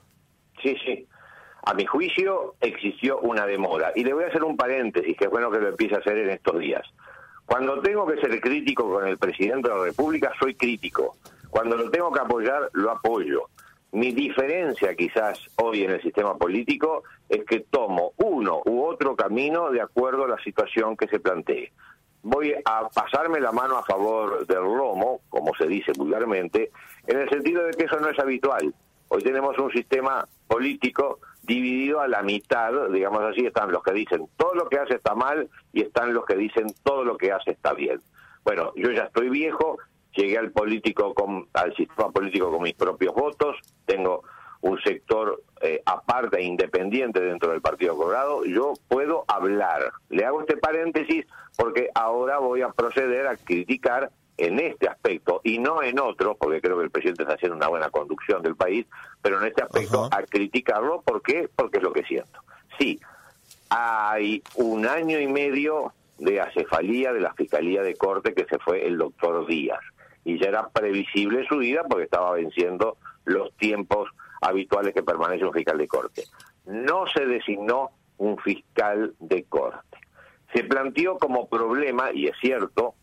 Sí, 0.61 0.75
sí. 0.85 1.07
A 1.63 1.73
mi 1.73 1.85
juicio 1.85 2.55
existió 2.59 3.19
una 3.19 3.45
demora. 3.45 3.91
Y 3.95 4.03
le 4.03 4.13
voy 4.13 4.23
a 4.23 4.27
hacer 4.27 4.43
un 4.43 4.57
paréntesis, 4.57 5.15
que 5.15 5.25
es 5.25 5.31
bueno 5.31 5.51
que 5.51 5.59
lo 5.59 5.69
empiece 5.69 5.95
a 5.95 5.99
hacer 5.99 6.17
en 6.17 6.29
estos 6.31 6.59
días. 6.59 6.81
Cuando 7.45 7.81
tengo 7.81 8.05
que 8.07 8.19
ser 8.19 8.39
crítico 8.41 8.89
con 8.89 9.07
el 9.07 9.17
presidente 9.17 9.69
de 9.69 9.75
la 9.75 9.83
República, 9.83 10.31
soy 10.39 10.55
crítico. 10.55 11.17
Cuando 11.49 11.77
lo 11.77 11.89
tengo 11.89 12.11
que 12.11 12.19
apoyar, 12.19 12.69
lo 12.73 12.91
apoyo. 12.91 13.43
Mi 13.91 14.13
diferencia 14.13 14.95
quizás 14.95 15.37
hoy 15.57 15.83
en 15.83 15.91
el 15.91 16.01
sistema 16.01 16.37
político 16.37 17.03
es 17.27 17.43
que 17.45 17.59
tomo 17.59 18.13
uno 18.17 18.61
u 18.65 18.83
otro 18.83 19.15
camino 19.15 19.69
de 19.69 19.81
acuerdo 19.81 20.23
a 20.23 20.29
la 20.29 20.41
situación 20.43 20.95
que 20.95 21.07
se 21.07 21.19
plantee 21.19 21.71
voy 22.23 22.53
a 22.65 22.87
pasarme 22.89 23.39
la 23.39 23.51
mano 23.51 23.77
a 23.77 23.83
favor 23.83 24.45
del 24.45 24.59
romo, 24.59 25.21
como 25.29 25.53
se 25.55 25.67
dice 25.67 25.91
vulgarmente, 25.97 26.71
en 27.07 27.19
el 27.19 27.29
sentido 27.29 27.63
de 27.63 27.71
que 27.71 27.85
eso 27.85 27.99
no 27.99 28.09
es 28.09 28.19
habitual. 28.19 28.73
Hoy 29.07 29.23
tenemos 29.23 29.57
un 29.57 29.71
sistema 29.71 30.27
político 30.47 31.19
dividido 31.43 31.99
a 31.99 32.07
la 32.07 32.21
mitad, 32.21 32.71
digamos 32.89 33.23
así, 33.23 33.45
están 33.45 33.71
los 33.71 33.83
que 33.83 33.93
dicen 33.93 34.27
todo 34.37 34.53
lo 34.53 34.69
que 34.69 34.79
hace 34.79 34.95
está 34.95 35.15
mal 35.15 35.49
y 35.73 35.81
están 35.81 36.13
los 36.13 36.25
que 36.25 36.35
dicen 36.35 36.67
todo 36.83 37.03
lo 37.03 37.17
que 37.17 37.31
hace 37.31 37.51
está 37.51 37.73
bien. 37.73 37.99
Bueno, 38.43 38.71
yo 38.75 38.91
ya 38.91 39.03
estoy 39.03 39.29
viejo, 39.29 39.77
llegué 40.15 40.37
al 40.37 40.51
político 40.51 41.13
con, 41.13 41.47
al 41.53 41.75
sistema 41.75 42.11
político 42.11 42.51
con 42.51 42.61
mis 42.61 42.75
propios 42.75 43.13
votos, 43.13 43.57
tengo 43.85 44.23
un 44.61 44.79
sector 44.81 45.41
eh, 45.61 45.81
aparte 45.85 46.37
e 46.37 46.43
independiente 46.43 47.19
dentro 47.19 47.51
del 47.51 47.61
Partido 47.61 47.95
Colorado, 47.97 48.45
yo 48.45 48.73
puedo 48.87 49.25
hablar. 49.27 49.91
Le 50.09 50.25
hago 50.25 50.41
este 50.41 50.57
paréntesis 50.57 51.25
porque 51.57 51.89
ahora 51.93 52.37
voy 52.37 52.61
a 52.61 52.69
proceder 52.69 53.27
a 53.27 53.37
criticar 53.37 54.11
en 54.37 54.59
este 54.59 54.87
aspecto 54.87 55.41
y 55.43 55.59
no 55.59 55.83
en 55.83 55.99
otro, 55.99 56.35
porque 56.35 56.61
creo 56.61 56.77
que 56.77 56.85
el 56.85 56.91
presidente 56.91 57.23
está 57.23 57.35
haciendo 57.35 57.57
una 57.57 57.67
buena 57.67 57.89
conducción 57.89 58.41
del 58.41 58.55
país, 58.55 58.85
pero 59.21 59.39
en 59.39 59.47
este 59.47 59.63
aspecto 59.63 60.09
a 60.11 60.23
criticarlo, 60.23 61.01
¿por 61.01 61.21
qué? 61.21 61.49
Porque 61.55 61.77
es 61.77 61.83
lo 61.83 61.93
que 61.93 62.03
siento. 62.03 62.39
Sí, 62.79 62.99
hay 63.69 64.41
un 64.55 64.87
año 64.87 65.19
y 65.19 65.27
medio 65.27 65.93
de 66.17 66.41
acefalía 66.41 67.13
de 67.13 67.19
la 67.19 67.33
Fiscalía 67.33 67.83
de 67.83 67.95
Corte 67.95 68.33
que 68.33 68.45
se 68.45 68.57
fue 68.59 68.87
el 68.87 68.97
doctor 68.97 69.45
Díaz, 69.45 69.81
y 70.23 70.39
ya 70.39 70.49
era 70.49 70.69
previsible 70.69 71.45
su 71.47 71.57
vida 71.57 71.83
porque 71.87 72.05
estaba 72.05 72.33
venciendo 72.33 72.97
los 73.25 73.53
tiempos 73.57 74.09
habituales 74.41 74.93
que 74.93 75.03
permanece 75.03 75.45
un 75.45 75.53
fiscal 75.53 75.77
de 75.77 75.87
corte. 75.87 76.23
No 76.65 77.05
se 77.07 77.25
designó 77.25 77.91
un 78.17 78.37
fiscal 78.37 79.13
de 79.19 79.43
corte. 79.43 79.97
Se 80.53 80.63
planteó 80.63 81.17
como 81.17 81.47
problema, 81.47 82.11
y 82.11 82.27
es 82.27 82.35
cierto, 82.41 82.95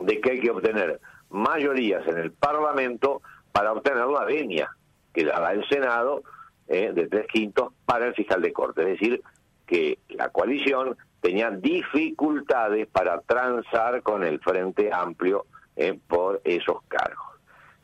de 0.00 0.20
que 0.20 0.30
hay 0.32 0.40
que 0.40 0.50
obtener 0.50 1.00
mayorías 1.30 2.06
en 2.06 2.18
el 2.18 2.32
Parlamento 2.32 3.22
para 3.52 3.72
obtener 3.72 4.04
una 4.04 4.24
venia 4.24 4.70
que 5.12 5.24
da 5.24 5.52
el 5.52 5.66
Senado 5.68 6.22
eh, 6.68 6.92
de 6.94 7.08
tres 7.08 7.26
quintos 7.26 7.72
para 7.84 8.06
el 8.06 8.14
fiscal 8.14 8.40
de 8.40 8.52
corte. 8.52 8.82
Es 8.82 9.00
decir, 9.00 9.22
que 9.66 9.98
la 10.08 10.28
coalición 10.28 10.96
tenía 11.20 11.50
dificultades 11.50 12.86
para 12.86 13.20
transar 13.20 14.02
con 14.02 14.24
el 14.24 14.40
Frente 14.40 14.92
Amplio 14.92 15.46
eh, 15.76 15.98
por 16.08 16.40
esos 16.44 16.82
cargos. 16.88 17.26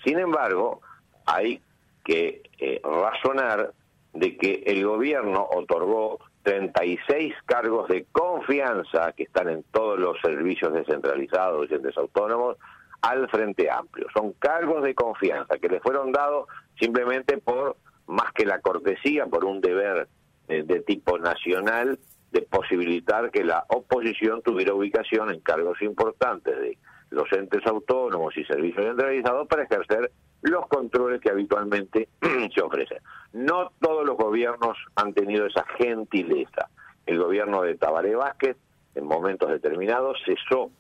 Sin 0.04 0.18
embargo, 0.18 0.80
hay 1.26 1.61
que 2.07 2.43
eh, 2.61 2.81
razonar 2.85 3.73
de 4.15 4.37
que 4.37 4.63
el 4.65 4.87
gobierno 4.87 5.47
otorgó 5.53 6.21
36 6.45 7.35
cargos 7.45 7.89
de 7.89 8.07
confianza 8.13 9.13
que 9.13 9.25
están 9.25 9.49
en 9.49 9.65
todos 9.73 9.99
los 9.99 10.17
servicios 10.21 10.73
descentralizados 10.73 11.69
y 11.69 11.75
entes 11.75 11.99
autónomos 11.99 12.57
al 13.03 13.29
Frente 13.29 13.69
Amplio. 13.69 14.07
Son 14.15 14.33
cargos 14.35 14.85
de 14.85 14.95
confianza 14.95 15.59
que 15.59 15.69
le 15.69 15.81
fueron 15.81 16.13
dados 16.13 16.47
simplemente 16.79 17.39
por, 17.39 17.77
más 18.07 18.33
que 18.33 18.47
la 18.47 18.61
cortesía, 18.61 19.27
por 19.27 19.45
un 19.45 19.61
deber 19.61 20.07
eh, 20.47 20.63
de 20.63 20.81
tipo 20.83 21.19
nacional 21.19 21.99
de 22.31 22.43
posibilitar 22.43 23.33
que 23.33 23.43
la 23.43 23.65
oposición 23.69 24.41
tuviera 24.43 24.75
ubicación 24.75 25.33
en 25.33 25.41
cargos 25.41 25.83
importantes 25.83 26.57
de 26.57 26.79
los 27.16 27.32
entes 27.32 27.66
autónomos 27.66 28.37
y 28.37 28.44
servicios 28.44 28.85
centralizados 28.85 29.49
para 29.49 29.64
ejercer 29.64 30.12
los 30.42 30.66
controles 30.68 31.20
que 31.20 31.30
habitualmente 31.30 32.08
se 32.54 32.61
ofrecen. 32.61 32.99
No 33.32 33.73
todos 33.80 34.06
los 34.06 34.16
gobiernos 34.16 34.76
han 34.94 35.12
tenido 35.14 35.46
esa 35.46 35.64
gentileza. 35.78 36.68
El 37.06 37.18
gobierno 37.18 37.62
de 37.62 37.76
Tabaré 37.76 38.14
Vázquez, 38.14 38.56
en 38.94 39.06
momentos 39.06 39.50
determinados, 39.50 40.18
cesó 40.25 40.70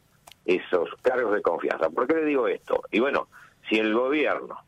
esos 0.44 0.90
cargos 1.02 1.34
de 1.34 1.42
confianza. 1.42 1.90
¿Por 1.90 2.06
qué 2.06 2.14
le 2.14 2.24
digo 2.24 2.46
esto? 2.46 2.82
Y 2.92 3.00
bueno, 3.00 3.28
si 3.68 3.78
el 3.78 3.94
gobierno 3.94 4.58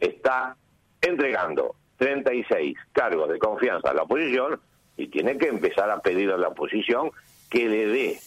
está 0.00 0.56
entregando 1.00 1.76
36 1.98 2.76
cargos 2.92 3.28
de 3.28 3.38
confianza 3.38 3.90
a 3.90 3.94
la 3.94 4.02
oposición, 4.02 4.60
y 4.98 5.06
tiene 5.08 5.38
que 5.38 5.46
empezar 5.46 5.90
a 5.90 6.00
pedir 6.00 6.30
a 6.32 6.36
la 6.36 6.48
oposición 6.48 7.12
que 7.48 7.68
le 7.68 7.86
dé 7.86 8.18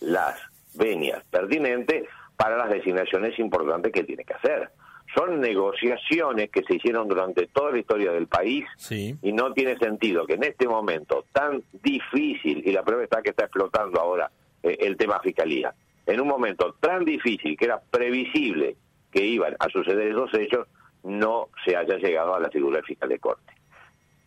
las 0.00 0.40
venias 0.74 1.22
pertinentes 1.24 2.04
para 2.40 2.56
las 2.56 2.70
designaciones 2.70 3.38
importantes 3.38 3.92
que 3.92 4.02
tiene 4.02 4.24
que 4.24 4.32
hacer 4.32 4.70
son 5.14 5.40
negociaciones 5.40 6.48
que 6.50 6.62
se 6.62 6.76
hicieron 6.76 7.06
durante 7.06 7.48
toda 7.48 7.70
la 7.70 7.80
historia 7.80 8.12
del 8.12 8.28
país 8.28 8.64
y 8.90 9.32
no 9.32 9.52
tiene 9.52 9.76
sentido 9.76 10.24
que 10.24 10.34
en 10.34 10.44
este 10.44 10.66
momento 10.66 11.26
tan 11.32 11.62
difícil, 11.82 12.62
y 12.64 12.72
la 12.72 12.82
prueba 12.82 13.04
está 13.04 13.20
que 13.20 13.30
está 13.30 13.44
explotando 13.44 14.00
ahora 14.00 14.30
eh, 14.62 14.74
el 14.80 14.96
tema 14.96 15.20
fiscalía, 15.20 15.74
en 16.06 16.18
un 16.18 16.28
momento 16.28 16.76
tan 16.80 17.04
difícil 17.04 17.58
que 17.58 17.66
era 17.66 17.78
previsible 17.78 18.74
que 19.12 19.22
iban 19.22 19.54
a 19.58 19.68
suceder 19.68 20.08
esos 20.08 20.32
hechos, 20.32 20.66
no 21.02 21.48
se 21.62 21.76
haya 21.76 21.98
llegado 21.98 22.34
a 22.34 22.40
la 22.40 22.48
figura 22.48 22.80
fiscal 22.82 23.10
de 23.10 23.18
corte. 23.18 23.52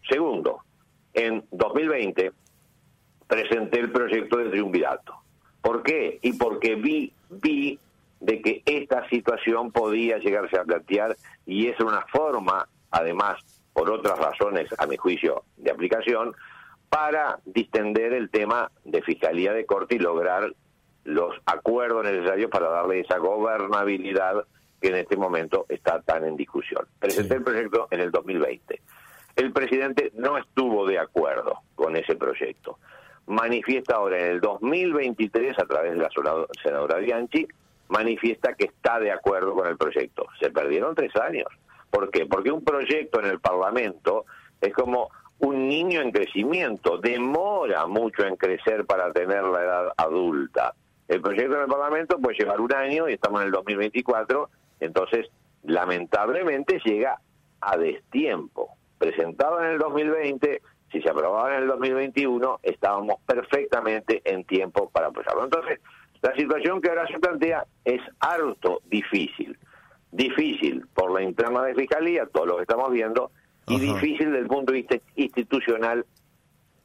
Segundo, 0.08 0.60
en 1.16 1.44
2020 1.50 2.32
presenté 3.26 3.80
el 3.80 3.92
proyecto 3.92 4.38
de 4.38 4.52
triunvirato. 4.52 5.16
¿Por 5.62 5.82
qué? 5.82 6.20
Y 6.22 6.34
porque 6.34 6.76
vi, 6.76 7.12
vi 7.30 7.80
de 8.24 8.42
que 8.42 8.64
esta 8.66 9.08
situación 9.10 9.74
podía 9.74 10.18
llegarse 10.18 10.58
a 10.58 10.64
plantear 10.64 11.18
y 11.46 11.68
es 11.68 11.78
una 11.82 12.06
forma, 12.06 12.70
además, 12.90 13.36
por 13.74 13.90
otras 13.90 14.18
razones, 14.18 14.70
a 14.78 14.88
mi 14.88 14.96
juicio, 14.96 15.44
de 15.58 15.72
aplicación, 15.72 16.34
para 16.88 17.40
distender 17.44 18.14
el 18.14 18.30
tema 18.30 18.72
de 18.86 19.02
Fiscalía 19.02 19.52
de 19.52 19.66
Corte 19.66 19.96
y 19.96 20.00
lograr 20.00 20.54
los 21.04 21.36
acuerdos 21.46 22.06
necesarios 22.06 22.50
para 22.50 22.70
darle 22.70 23.02
esa 23.02 23.18
gobernabilidad 23.18 24.46
que 24.80 24.88
en 24.88 24.96
este 24.96 25.18
momento 25.18 25.66
está 25.68 26.02
tan 26.02 26.24
en 26.24 26.38
discusión. 26.38 26.88
Presenté 27.00 27.36
el 27.36 27.44
proyecto 27.44 27.90
en 27.92 28.00
el 28.00 28.12
2020. 28.12 28.82
El 29.36 29.52
presidente 29.52 30.14
no 30.16 30.38
estuvo 30.38 30.88
de 30.88 30.98
acuerdo 30.98 31.60
con 31.76 31.98
ese 31.98 32.16
proyecto. 32.16 32.80
Manifiesta 33.26 33.96
ahora 33.96 34.18
en 34.18 34.32
el 34.32 34.40
2023, 34.40 35.60
a 35.60 35.66
través 35.66 35.92
de 35.92 35.98
la 35.98 36.10
senadora 36.64 37.00
Bianchi, 37.00 37.48
manifiesta 37.94 38.54
que 38.56 38.66
está 38.66 39.00
de 39.00 39.12
acuerdo 39.12 39.54
con 39.54 39.68
el 39.68 39.78
proyecto. 39.78 40.26
Se 40.40 40.50
perdieron 40.50 40.96
tres 40.96 41.16
años. 41.16 41.48
¿Por 41.90 42.10
qué? 42.10 42.26
Porque 42.26 42.52
un 42.52 42.64
proyecto 42.64 43.20
en 43.20 43.28
el 43.28 43.40
Parlamento 43.40 44.26
es 44.60 44.74
como 44.74 45.10
un 45.40 45.68
niño 45.68 46.02
en 46.02 46.12
crecimiento, 46.12 46.98
demora 46.98 47.86
mucho 47.86 48.26
en 48.26 48.36
crecer 48.36 48.86
para 48.86 49.12
tener 49.12 49.44
la 49.44 49.62
edad 49.62 49.94
adulta. 49.98 50.74
El 51.08 51.22
proyecto 51.22 51.56
en 51.56 51.62
el 51.62 51.68
Parlamento 51.68 52.18
puede 52.18 52.38
llevar 52.38 52.62
un 52.62 52.74
año 52.74 53.10
y 53.10 53.14
estamos 53.14 53.42
en 53.42 53.48
el 53.48 53.52
2024, 53.52 54.50
entonces 54.80 55.28
lamentablemente 55.64 56.80
llega 56.84 57.20
a 57.62 57.78
destiempo. 57.78 58.70
Presentado 58.98 59.62
en 59.62 59.72
el 59.72 59.80
2020, 59.80 60.62
si 60.92 61.02
se 61.02 61.10
aprobaba 61.10 61.56
en 61.56 61.64
el 61.64 61.68
2021, 61.68 62.60
estábamos 62.64 63.16
perfectamente 63.26 64.22
en 64.26 64.46
tiempo 64.46 64.90
para 64.90 65.08
apoyarlo. 65.08 65.44
Entonces, 65.44 65.80
la 66.24 66.34
situación 66.36 66.82
que 66.82 66.90
ahora 66.90 67.06
se 67.08 67.20
plantea 67.20 67.66
es 67.84 68.02
harto 68.20 68.82
difícil. 68.90 69.58
Difícil 70.10 70.86
por 70.94 71.12
la 71.12 71.22
interna 71.22 71.64
de 71.64 71.76
fiscalía, 71.76 72.26
todo 72.32 72.46
lo 72.46 72.56
que 72.56 72.62
estamos 72.62 72.92
viendo, 72.92 73.32
y 73.68 73.78
difícil 73.78 74.28
desde 74.28 74.40
el 74.40 74.48
punto 74.48 74.72
de 74.72 74.80
vista 74.80 74.96
institucional, 75.18 76.06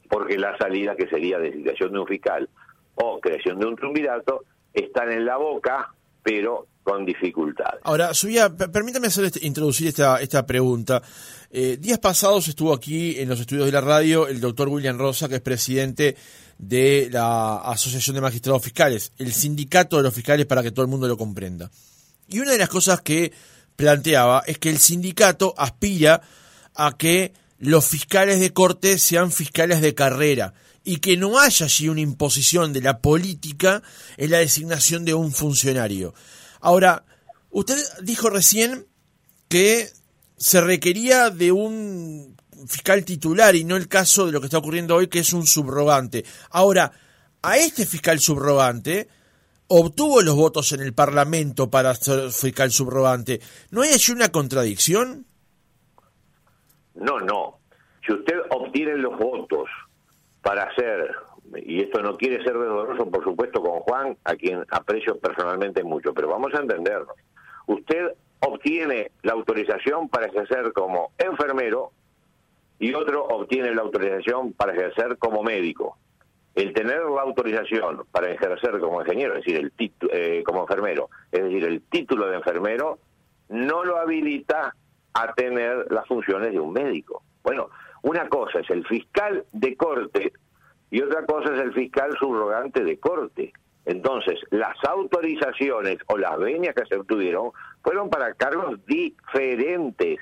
porque 0.09 0.37
la 0.37 0.57
salida 0.57 0.95
que 0.95 1.07
sería 1.07 1.39
designación 1.39 1.93
de 1.93 1.99
un 1.99 2.07
fiscal 2.07 2.49
o 2.95 3.21
creación 3.21 3.59
de 3.59 3.65
un 3.65 3.77
triunvirato 3.77 4.43
están 4.73 5.09
en 5.09 5.25
la 5.25 5.37
boca, 5.37 5.93
pero 6.21 6.67
con 6.83 7.05
dificultades. 7.05 7.79
Ahora, 7.83 8.13
Subía, 8.13 8.49
permítame 8.49 9.07
hacer 9.07 9.25
este, 9.25 9.45
introducir 9.45 9.87
esta, 9.87 10.19
esta 10.19 10.45
pregunta. 10.45 11.01
Eh, 11.49 11.77
días 11.79 11.99
pasados 11.99 12.47
estuvo 12.49 12.73
aquí 12.73 13.19
en 13.19 13.29
los 13.29 13.39
estudios 13.39 13.67
de 13.67 13.71
la 13.71 13.81
radio 13.81 14.27
el 14.27 14.41
doctor 14.41 14.67
William 14.67 14.97
Rosa, 14.97 15.29
que 15.29 15.35
es 15.35 15.41
presidente 15.41 16.17
de 16.59 17.07
la 17.09 17.55
Asociación 17.57 18.15
de 18.15 18.21
Magistrados 18.21 18.61
Fiscales, 18.61 19.13
el 19.17 19.33
sindicato 19.33 19.97
de 19.97 20.03
los 20.03 20.13
fiscales 20.13 20.45
para 20.45 20.61
que 20.61 20.71
todo 20.71 20.83
el 20.83 20.91
mundo 20.91 21.07
lo 21.07 21.17
comprenda. 21.17 21.71
Y 22.27 22.39
una 22.39 22.51
de 22.51 22.57
las 22.57 22.69
cosas 22.69 23.01
que 23.01 23.31
planteaba 23.75 24.43
es 24.45 24.59
que 24.59 24.69
el 24.69 24.77
sindicato 24.77 25.55
aspira 25.57 26.21
a 26.75 26.97
que 26.97 27.33
los 27.59 27.85
fiscales 27.85 28.39
de 28.41 28.51
corte 28.51 28.99
sean 28.99 29.31
fiscales 29.31 29.81
de 29.81 29.95
carrera 29.95 30.53
y 30.83 30.97
que 30.97 31.17
no 31.17 31.39
haya 31.39 31.65
allí 31.65 31.87
una 31.87 32.01
imposición 32.01 32.73
de 32.73 32.81
la 32.81 32.99
política 32.99 33.81
en 34.17 34.31
la 34.31 34.39
designación 34.39 35.05
de 35.05 35.13
un 35.13 35.31
funcionario. 35.31 36.13
Ahora, 36.59 37.05
usted 37.51 37.77
dijo 38.03 38.29
recién 38.29 38.85
que 39.47 39.89
se 40.37 40.61
requería 40.61 41.29
de 41.29 41.53
un 41.53 42.35
fiscal 42.67 43.05
titular 43.05 43.55
y 43.55 43.63
no 43.63 43.75
el 43.75 43.87
caso 43.87 44.25
de 44.25 44.31
lo 44.31 44.39
que 44.39 44.45
está 44.45 44.57
ocurriendo 44.57 44.95
hoy, 44.95 45.07
que 45.07 45.19
es 45.19 45.33
un 45.33 45.45
subrogante. 45.45 46.23
Ahora, 46.51 46.91
a 47.41 47.57
este 47.57 47.85
fiscal 47.85 48.19
subrogante 48.19 49.07
obtuvo 49.67 50.21
los 50.21 50.35
votos 50.35 50.71
en 50.73 50.81
el 50.81 50.93
Parlamento 50.93 51.69
para 51.69 51.93
ser 51.95 52.31
fiscal 52.31 52.71
subrogante. 52.71 53.39
¿No 53.71 53.81
hay 53.81 53.91
allí 53.91 54.11
una 54.11 54.29
contradicción? 54.29 55.25
No, 56.95 57.19
no. 57.19 57.59
Si 58.05 58.13
usted 58.13 58.35
obtiene 58.49 58.95
los 58.97 59.17
votos 59.17 59.69
para 60.41 60.73
ser, 60.75 61.15
y 61.55 61.81
esto 61.83 62.01
no 62.01 62.17
quiere 62.17 62.43
ser 62.43 62.53
doloroso, 62.53 63.09
por 63.09 63.23
supuesto, 63.23 63.61
con 63.61 63.79
Juan, 63.81 64.17
a 64.23 64.35
quien 64.35 64.65
aprecio 64.71 65.17
personalmente 65.19 65.83
mucho, 65.83 66.13
pero 66.13 66.29
vamos 66.29 66.53
a 66.55 66.61
entendernos. 66.61 67.15
Usted 67.67 68.15
obtiene 68.39 69.11
la 69.21 69.33
autorización 69.33 70.09
para 70.09 70.27
ejercer 70.27 70.73
como 70.73 71.11
enfermero 71.17 71.91
y 72.79 72.93
otro 72.93 73.25
obtiene 73.25 73.73
la 73.75 73.81
autorización 73.81 74.53
para 74.53 74.73
ejercer 74.73 75.17
como 75.17 75.43
médico. 75.43 75.97
El 76.55 76.73
tener 76.73 77.01
la 77.03 77.21
autorización 77.21 78.05
para 78.11 78.31
ejercer 78.31 78.79
como 78.79 79.01
ingeniero, 79.01 79.35
es 79.35 79.45
decir, 79.45 79.57
el 79.57 79.91
eh, 80.11 80.43
como 80.45 80.61
enfermero, 80.61 81.09
es 81.31 81.43
decir, 81.43 81.65
el 81.65 81.81
título 81.83 82.27
de 82.27 82.37
enfermero, 82.37 82.99
no 83.49 83.83
lo 83.83 83.97
habilita 83.97 84.75
a 85.13 85.33
tener 85.33 85.91
las 85.91 86.07
funciones 86.07 86.51
de 86.51 86.59
un 86.59 86.73
médico. 86.73 87.23
Bueno, 87.43 87.69
una 88.01 88.27
cosa 88.29 88.59
es 88.59 88.69
el 88.69 88.85
fiscal 88.87 89.45
de 89.51 89.75
corte 89.75 90.33
y 90.91 91.01
otra 91.01 91.25
cosa 91.25 91.53
es 91.55 91.61
el 91.61 91.73
fiscal 91.73 92.15
subrogante 92.17 92.83
de 92.83 92.97
corte. 92.99 93.53
Entonces, 93.85 94.39
las 94.51 94.75
autorizaciones 94.87 95.97
o 96.07 96.17
las 96.17 96.37
venias 96.37 96.75
que 96.75 96.85
se 96.85 96.95
obtuvieron 96.95 97.51
fueron 97.81 98.09
para 98.09 98.33
cargos 98.33 98.79
diferentes. 98.85 100.19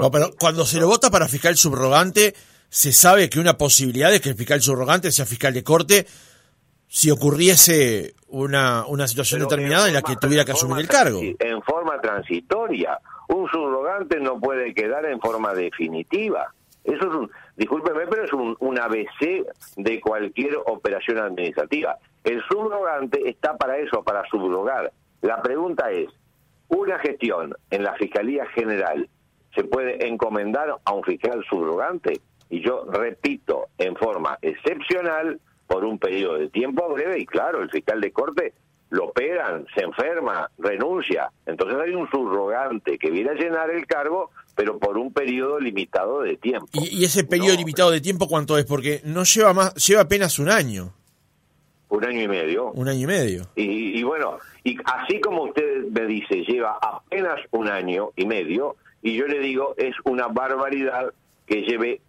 No, 0.00 0.10
pero 0.10 0.30
cuando 0.38 0.64
se 0.64 0.78
lo 0.78 0.88
vota 0.88 1.10
para 1.10 1.28
fiscal 1.28 1.56
subrogante, 1.56 2.34
se 2.68 2.92
sabe 2.92 3.30
que 3.30 3.40
una 3.40 3.56
posibilidad 3.56 4.12
es 4.12 4.20
que 4.20 4.30
el 4.30 4.36
fiscal 4.36 4.60
subrogante 4.60 5.10
sea 5.10 5.24
fiscal 5.24 5.54
de 5.54 5.64
corte 5.64 6.06
si 6.88 7.10
ocurriese 7.10 8.14
una, 8.28 8.86
una 8.86 9.08
situación 9.08 9.40
determinada 9.40 9.88
en, 9.88 9.94
la 9.94 10.02
que 10.02 10.16
tuviera 10.16 10.44
que 10.44 10.52
asumir 10.52 10.78
el 10.78 10.88
cargo. 10.88 11.20
En 11.20 11.62
forma 11.62 12.00
transitoria. 12.00 12.98
Un 13.28 13.48
subrogante 13.48 14.20
no 14.20 14.38
puede 14.38 14.72
quedar 14.72 15.04
en 15.06 15.20
forma 15.20 15.52
definitiva. 15.52 16.52
Eso 16.84 17.08
es 17.08 17.14
un, 17.14 17.30
discúlpeme, 17.56 18.06
pero 18.06 18.24
es 18.24 18.32
un, 18.32 18.56
un 18.60 18.78
ABC 18.78 19.44
de 19.76 20.00
cualquier 20.00 20.56
operación 20.66 21.18
administrativa. 21.18 21.96
El 22.22 22.40
subrogante 22.48 23.28
está 23.28 23.56
para 23.56 23.78
eso, 23.78 24.02
para 24.04 24.22
subrogar. 24.30 24.92
La 25.22 25.42
pregunta 25.42 25.90
es, 25.90 26.08
¿una 26.68 26.98
gestión 27.00 27.54
en 27.70 27.82
la 27.82 27.94
Fiscalía 27.94 28.46
General 28.54 29.08
se 29.56 29.64
puede 29.64 30.06
encomendar 30.06 30.76
a 30.84 30.92
un 30.92 31.02
fiscal 31.02 31.44
subrogante? 31.48 32.20
Y 32.48 32.60
yo 32.60 32.84
repito, 32.88 33.68
en 33.78 33.96
forma 33.96 34.38
excepcional, 34.40 35.40
por 35.66 35.84
un 35.84 35.98
periodo 35.98 36.38
de 36.38 36.48
tiempo 36.48 36.88
breve, 36.92 37.18
y 37.18 37.26
claro, 37.26 37.62
el 37.62 37.70
fiscal 37.70 38.00
de 38.00 38.12
corte 38.12 38.54
lo 38.90 39.06
operan, 39.06 39.66
se 39.74 39.82
enferma, 39.82 40.48
renuncia. 40.58 41.30
Entonces 41.44 41.76
hay 41.80 41.92
un 41.92 42.08
subrogante 42.08 42.98
que 42.98 43.10
viene 43.10 43.30
a 43.30 43.34
llenar 43.34 43.70
el 43.70 43.84
cargo, 43.86 44.30
pero 44.54 44.78
por 44.78 44.96
un 44.96 45.12
periodo 45.12 45.58
limitado 45.58 46.22
de 46.22 46.36
tiempo. 46.36 46.68
¿Y, 46.72 47.04
ese 47.04 47.24
periodo 47.24 47.56
limitado 47.56 47.90
de 47.90 48.00
tiempo 48.00 48.28
cuánto 48.28 48.56
es? 48.58 48.64
Porque 48.64 49.00
no 49.04 49.24
lleva 49.24 49.52
más, 49.52 49.74
lleva 49.74 50.02
apenas 50.02 50.38
un 50.38 50.48
año. 50.48 50.92
Un 51.88 52.04
año 52.04 52.22
y 52.22 52.28
medio. 52.28 52.70
Un 52.72 52.88
año 52.88 53.00
y 53.00 53.06
medio. 53.06 53.48
Y, 53.56 53.98
y 53.98 54.02
bueno, 54.02 54.38
y 54.64 54.76
así 54.84 55.20
como 55.20 55.44
usted 55.44 55.84
me 55.90 56.06
dice, 56.06 56.42
lleva 56.42 56.78
apenas 56.80 57.40
un 57.52 57.68
año 57.68 58.10
y 58.16 58.26
medio, 58.26 58.76
y 59.06 59.14
yo 59.14 59.26
le 59.28 59.38
digo, 59.38 59.72
es 59.76 59.94
una 60.04 60.26
barbaridad 60.26 61.12
que 61.46 61.62
lleve 61.62 62.00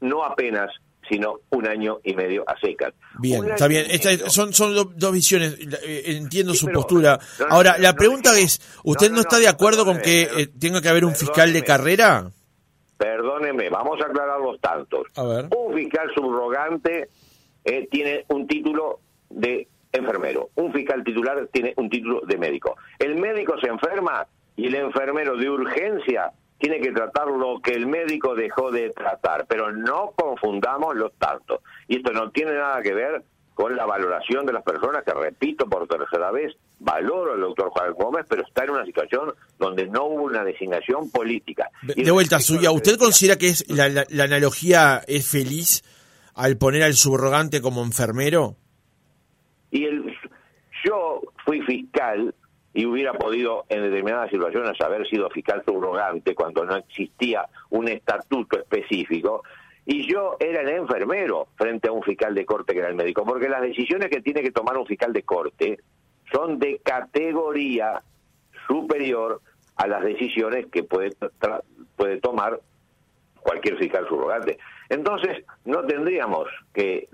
no 0.00 0.22
apenas 0.22 0.70
sino 1.08 1.40
un 1.50 1.66
año 1.66 1.98
y 2.04 2.14
medio 2.14 2.44
a 2.48 2.58
secas. 2.58 2.92
Bien, 3.20 3.44
está 3.48 3.66
bien. 3.66 3.86
son 4.28 4.52
son 4.52 4.92
dos 4.96 5.12
visiones. 5.12 5.56
Eh, 5.84 6.16
entiendo 6.16 6.54
su 6.54 6.68
postura. 6.68 7.18
Ahora, 7.48 7.78
la 7.78 7.94
pregunta 7.94 8.36
es, 8.38 8.60
¿usted 8.84 9.10
no, 9.10 9.20
está 9.20 9.38
de 9.38 9.48
acuerdo 9.48 9.84
con 9.84 10.00
que 10.00 10.22
eh, 10.22 10.46
tenga 10.58 10.80
que 10.80 10.88
haber 10.88 11.04
un 11.04 11.14
fiscal 11.14 11.52
de 11.52 11.62
carrera? 11.62 12.30
Perdóneme, 12.96 13.68
vamos 13.68 14.00
a 14.00 14.06
aclarar 14.06 14.40
los 14.40 14.60
tantos. 14.60 15.06
Un 15.16 15.74
fiscal 15.74 16.08
subrogante 16.14 17.08
eh, 17.64 17.88
tiene 17.90 18.24
un 18.28 18.46
título 18.46 19.00
de 19.30 19.68
enfermero. 19.92 20.50
Un 20.54 20.72
fiscal 20.72 21.02
titular 21.04 21.48
tiene 21.52 21.74
un 21.76 21.90
título 21.90 22.20
de 22.26 22.38
médico. 22.38 22.76
El 22.98 23.16
médico 23.16 23.54
se 23.60 23.68
enferma 23.68 24.26
y 24.56 24.66
el 24.66 24.74
enfermero 24.74 25.36
de 25.36 25.50
urgencia 25.50 26.32
tiene 26.58 26.80
que 26.80 26.92
tratar 26.92 27.28
lo 27.28 27.60
que 27.60 27.72
el 27.72 27.86
médico 27.86 28.34
dejó 28.34 28.70
de 28.70 28.90
tratar, 28.90 29.46
pero 29.46 29.70
no 29.72 30.12
confundamos 30.16 30.96
los 30.96 31.12
tantos. 31.18 31.60
Y 31.86 31.96
esto 31.96 32.12
no 32.12 32.30
tiene 32.30 32.54
nada 32.54 32.80
que 32.82 32.94
ver 32.94 33.22
con 33.54 33.74
la 33.74 33.86
valoración 33.86 34.44
de 34.44 34.52
las 34.52 34.62
personas, 34.62 35.02
que 35.02 35.14
repito 35.14 35.66
por 35.66 35.86
tercera 35.88 36.30
vez, 36.30 36.54
valoro 36.78 37.32
al 37.32 37.40
doctor 37.40 37.70
Juan 37.70 37.92
Gómez, 37.94 38.26
pero 38.28 38.42
está 38.42 38.64
en 38.64 38.70
una 38.70 38.84
situación 38.84 39.32
donde 39.58 39.86
no 39.86 40.04
hubo 40.04 40.24
una 40.24 40.44
designación 40.44 41.10
política. 41.10 41.70
De, 41.82 42.10
vuelta 42.10 42.38
suya, 42.38 42.70
¿usted 42.70 42.98
considera 42.98 43.36
que 43.36 43.48
es 43.48 43.68
la, 43.70 43.88
la, 43.88 44.24
analogía 44.24 45.02
es 45.06 45.26
feliz 45.26 45.82
al 46.34 46.58
poner 46.58 46.82
al 46.82 46.94
subrogante 46.94 47.62
como 47.62 47.82
enfermero? 47.82 48.56
Y 49.70 49.84
el, 49.84 50.04
yo 50.84 51.22
fui 51.46 51.62
fiscal 51.62 52.34
y 52.76 52.84
hubiera 52.84 53.14
podido 53.14 53.64
en 53.70 53.82
determinadas 53.82 54.30
situaciones 54.30 54.78
haber 54.82 55.08
sido 55.08 55.30
fiscal 55.30 55.62
subrogante 55.64 56.34
cuando 56.34 56.62
no 56.66 56.76
existía 56.76 57.48
un 57.70 57.88
estatuto 57.88 58.58
específico 58.58 59.42
y 59.86 60.06
yo 60.06 60.36
era 60.38 60.60
el 60.60 60.68
enfermero 60.68 61.48
frente 61.56 61.88
a 61.88 61.92
un 61.92 62.02
fiscal 62.02 62.34
de 62.34 62.44
corte 62.44 62.74
que 62.74 62.80
era 62.80 62.88
el 62.88 62.94
médico, 62.94 63.24
porque 63.24 63.48
las 63.48 63.62
decisiones 63.62 64.10
que 64.10 64.20
tiene 64.20 64.42
que 64.42 64.50
tomar 64.50 64.76
un 64.76 64.86
fiscal 64.86 65.14
de 65.14 65.22
corte 65.22 65.78
son 66.30 66.58
de 66.58 66.78
categoría 66.84 68.02
superior 68.68 69.40
a 69.76 69.86
las 69.86 70.02
decisiones 70.04 70.66
que 70.66 70.82
puede, 70.82 71.16
puede 71.96 72.20
tomar 72.20 72.60
cualquier 73.40 73.78
fiscal 73.78 74.06
subrogante. 74.06 74.58
Entonces, 74.90 75.44
no 75.64 75.82
tendríamos 75.86 76.48
que 76.74 77.08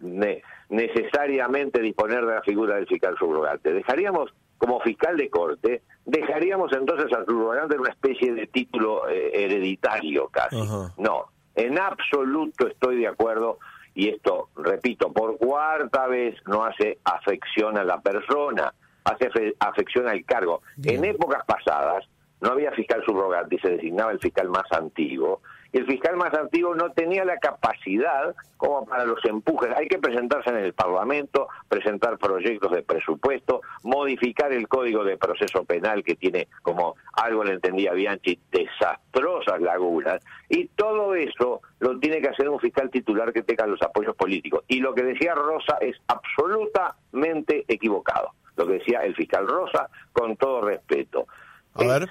necesariamente 0.70 1.80
disponer 1.80 2.26
de 2.26 2.34
la 2.34 2.42
figura 2.42 2.74
del 2.76 2.88
fiscal 2.88 3.16
subrogante. 3.16 3.72
Dejaríamos 3.72 4.32
como 4.62 4.78
fiscal 4.78 5.16
de 5.16 5.28
corte, 5.28 5.82
dejaríamos 6.06 6.72
entonces 6.72 7.12
al 7.12 7.26
subrogante 7.26 7.76
una 7.76 7.90
especie 7.90 8.32
de 8.32 8.46
título 8.46 9.08
eh, 9.08 9.44
hereditario 9.44 10.28
casi. 10.28 10.56
No, 10.98 11.24
en 11.56 11.80
absoluto 11.80 12.68
estoy 12.68 13.00
de 13.00 13.08
acuerdo 13.08 13.58
y 13.92 14.10
esto, 14.10 14.50
repito, 14.54 15.12
por 15.12 15.36
cuarta 15.36 16.06
vez 16.06 16.36
no 16.46 16.64
hace 16.64 16.98
afección 17.02 17.76
a 17.76 17.82
la 17.82 18.00
persona, 18.00 18.72
hace 19.02 19.56
afección 19.58 20.06
al 20.06 20.24
cargo. 20.24 20.62
En 20.84 21.04
épocas 21.04 21.44
pasadas 21.44 22.04
no 22.40 22.50
había 22.50 22.70
fiscal 22.70 23.02
subrogante 23.04 23.56
y 23.56 23.58
se 23.58 23.70
designaba 23.70 24.12
el 24.12 24.20
fiscal 24.20 24.48
más 24.48 24.70
antiguo 24.70 25.40
el 25.72 25.86
fiscal 25.86 26.16
más 26.16 26.34
antiguo 26.34 26.74
no 26.74 26.92
tenía 26.92 27.24
la 27.24 27.38
capacidad 27.38 28.34
como 28.58 28.84
para 28.84 29.04
los 29.04 29.24
empujes. 29.24 29.70
Hay 29.76 29.88
que 29.88 29.98
presentarse 29.98 30.50
en 30.50 30.58
el 30.58 30.74
Parlamento, 30.74 31.48
presentar 31.68 32.18
proyectos 32.18 32.70
de 32.72 32.82
presupuesto, 32.82 33.62
modificar 33.82 34.52
el 34.52 34.68
Código 34.68 35.02
de 35.02 35.16
Proceso 35.16 35.64
Penal 35.64 36.04
que 36.04 36.14
tiene, 36.14 36.48
como 36.62 36.94
algo 37.14 37.42
le 37.42 37.54
entendía 37.54 37.92
Bianchi, 37.92 38.38
desastrosas 38.50 39.60
lagunas. 39.60 40.22
Y 40.48 40.68
todo 40.68 41.14
eso 41.14 41.62
lo 41.80 41.98
tiene 41.98 42.20
que 42.20 42.28
hacer 42.28 42.48
un 42.48 42.60
fiscal 42.60 42.90
titular 42.90 43.32
que 43.32 43.42
tenga 43.42 43.66
los 43.66 43.80
apoyos 43.82 44.14
políticos. 44.14 44.64
Y 44.68 44.80
lo 44.80 44.94
que 44.94 45.02
decía 45.02 45.34
Rosa 45.34 45.78
es 45.80 45.96
absolutamente 46.06 47.64
equivocado. 47.66 48.32
Lo 48.56 48.66
que 48.66 48.74
decía 48.74 49.00
el 49.00 49.14
fiscal 49.14 49.46
Rosa, 49.48 49.88
con 50.12 50.36
todo 50.36 50.60
respeto. 50.60 51.26
A 51.74 51.84
ver. 51.84 52.10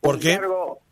¿Por 0.00 0.18
qué? 0.18 0.36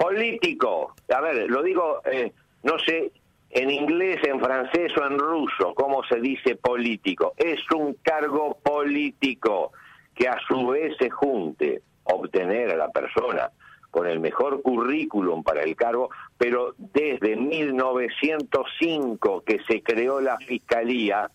Político. 0.01 0.95
A 1.15 1.21
ver, 1.21 1.49
lo 1.51 1.63
digo, 1.63 2.01
eh, 2.11 2.33
no 2.63 2.79
sé, 2.79 3.13
en 3.51 3.71
inglés, 3.71 4.19
en 4.25 4.41
francés 4.41 4.91
o 4.97 5.05
en 5.05 5.19
ruso, 5.19 5.75
cómo 5.75 6.03
se 6.05 6.19
dice 6.21 6.57
político. 6.57 7.35
Es 7.37 7.61
un 7.73 7.93
cargo 8.03 8.57
político 8.63 9.73
que 10.15 10.27
a 10.27 10.39
su 10.49 10.69
vez 10.69 10.97
se 10.99 11.11
junte 11.11 11.83
obtener 12.05 12.71
a 12.71 12.77
la 12.77 12.89
persona 12.89 13.51
con 13.91 14.07
el 14.07 14.21
mejor 14.21 14.63
currículum 14.63 15.43
para 15.43 15.65
el 15.65 15.77
cargo, 15.77 16.09
pero 16.39 16.75
desde 16.79 17.37
1905 17.37 19.43
que 19.45 19.59
se 19.69 19.83
creó 19.83 20.19
la 20.21 20.39
fiscalía, 20.39 21.31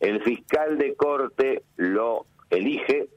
el 0.00 0.22
fiscal 0.22 0.76
de 0.76 0.94
corte 0.96 1.62
lo 1.76 2.26
elige, 2.50 3.08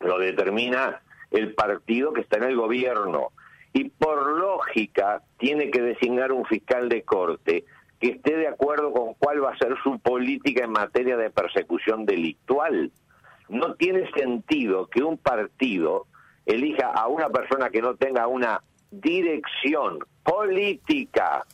lo 0.00 0.18
determina 0.18 1.02
el 1.30 1.54
partido 1.54 2.14
que 2.14 2.22
está 2.22 2.38
en 2.38 2.44
el 2.44 2.56
gobierno. 2.56 3.32
Y 3.74 3.90
por 3.90 4.38
lógica 4.38 5.20
tiene 5.36 5.70
que 5.70 5.82
designar 5.82 6.32
un 6.32 6.46
fiscal 6.46 6.88
de 6.88 7.02
corte 7.02 7.64
que 8.00 8.12
esté 8.12 8.36
de 8.36 8.48
acuerdo 8.48 8.92
con 8.92 9.14
cuál 9.14 9.44
va 9.44 9.50
a 9.50 9.58
ser 9.58 9.74
su 9.82 9.98
política 9.98 10.64
en 10.64 10.70
materia 10.70 11.16
de 11.16 11.30
persecución 11.30 12.06
delictual. 12.06 12.92
No 13.48 13.74
tiene 13.74 14.10
sentido 14.12 14.86
que 14.86 15.02
un 15.02 15.18
partido 15.18 16.06
elija 16.46 16.88
a 16.88 17.08
una 17.08 17.28
persona 17.28 17.68
que 17.70 17.82
no 17.82 17.96
tenga 17.96 18.26
una 18.26 18.62
dirección 18.90 19.98
política. 20.22 21.44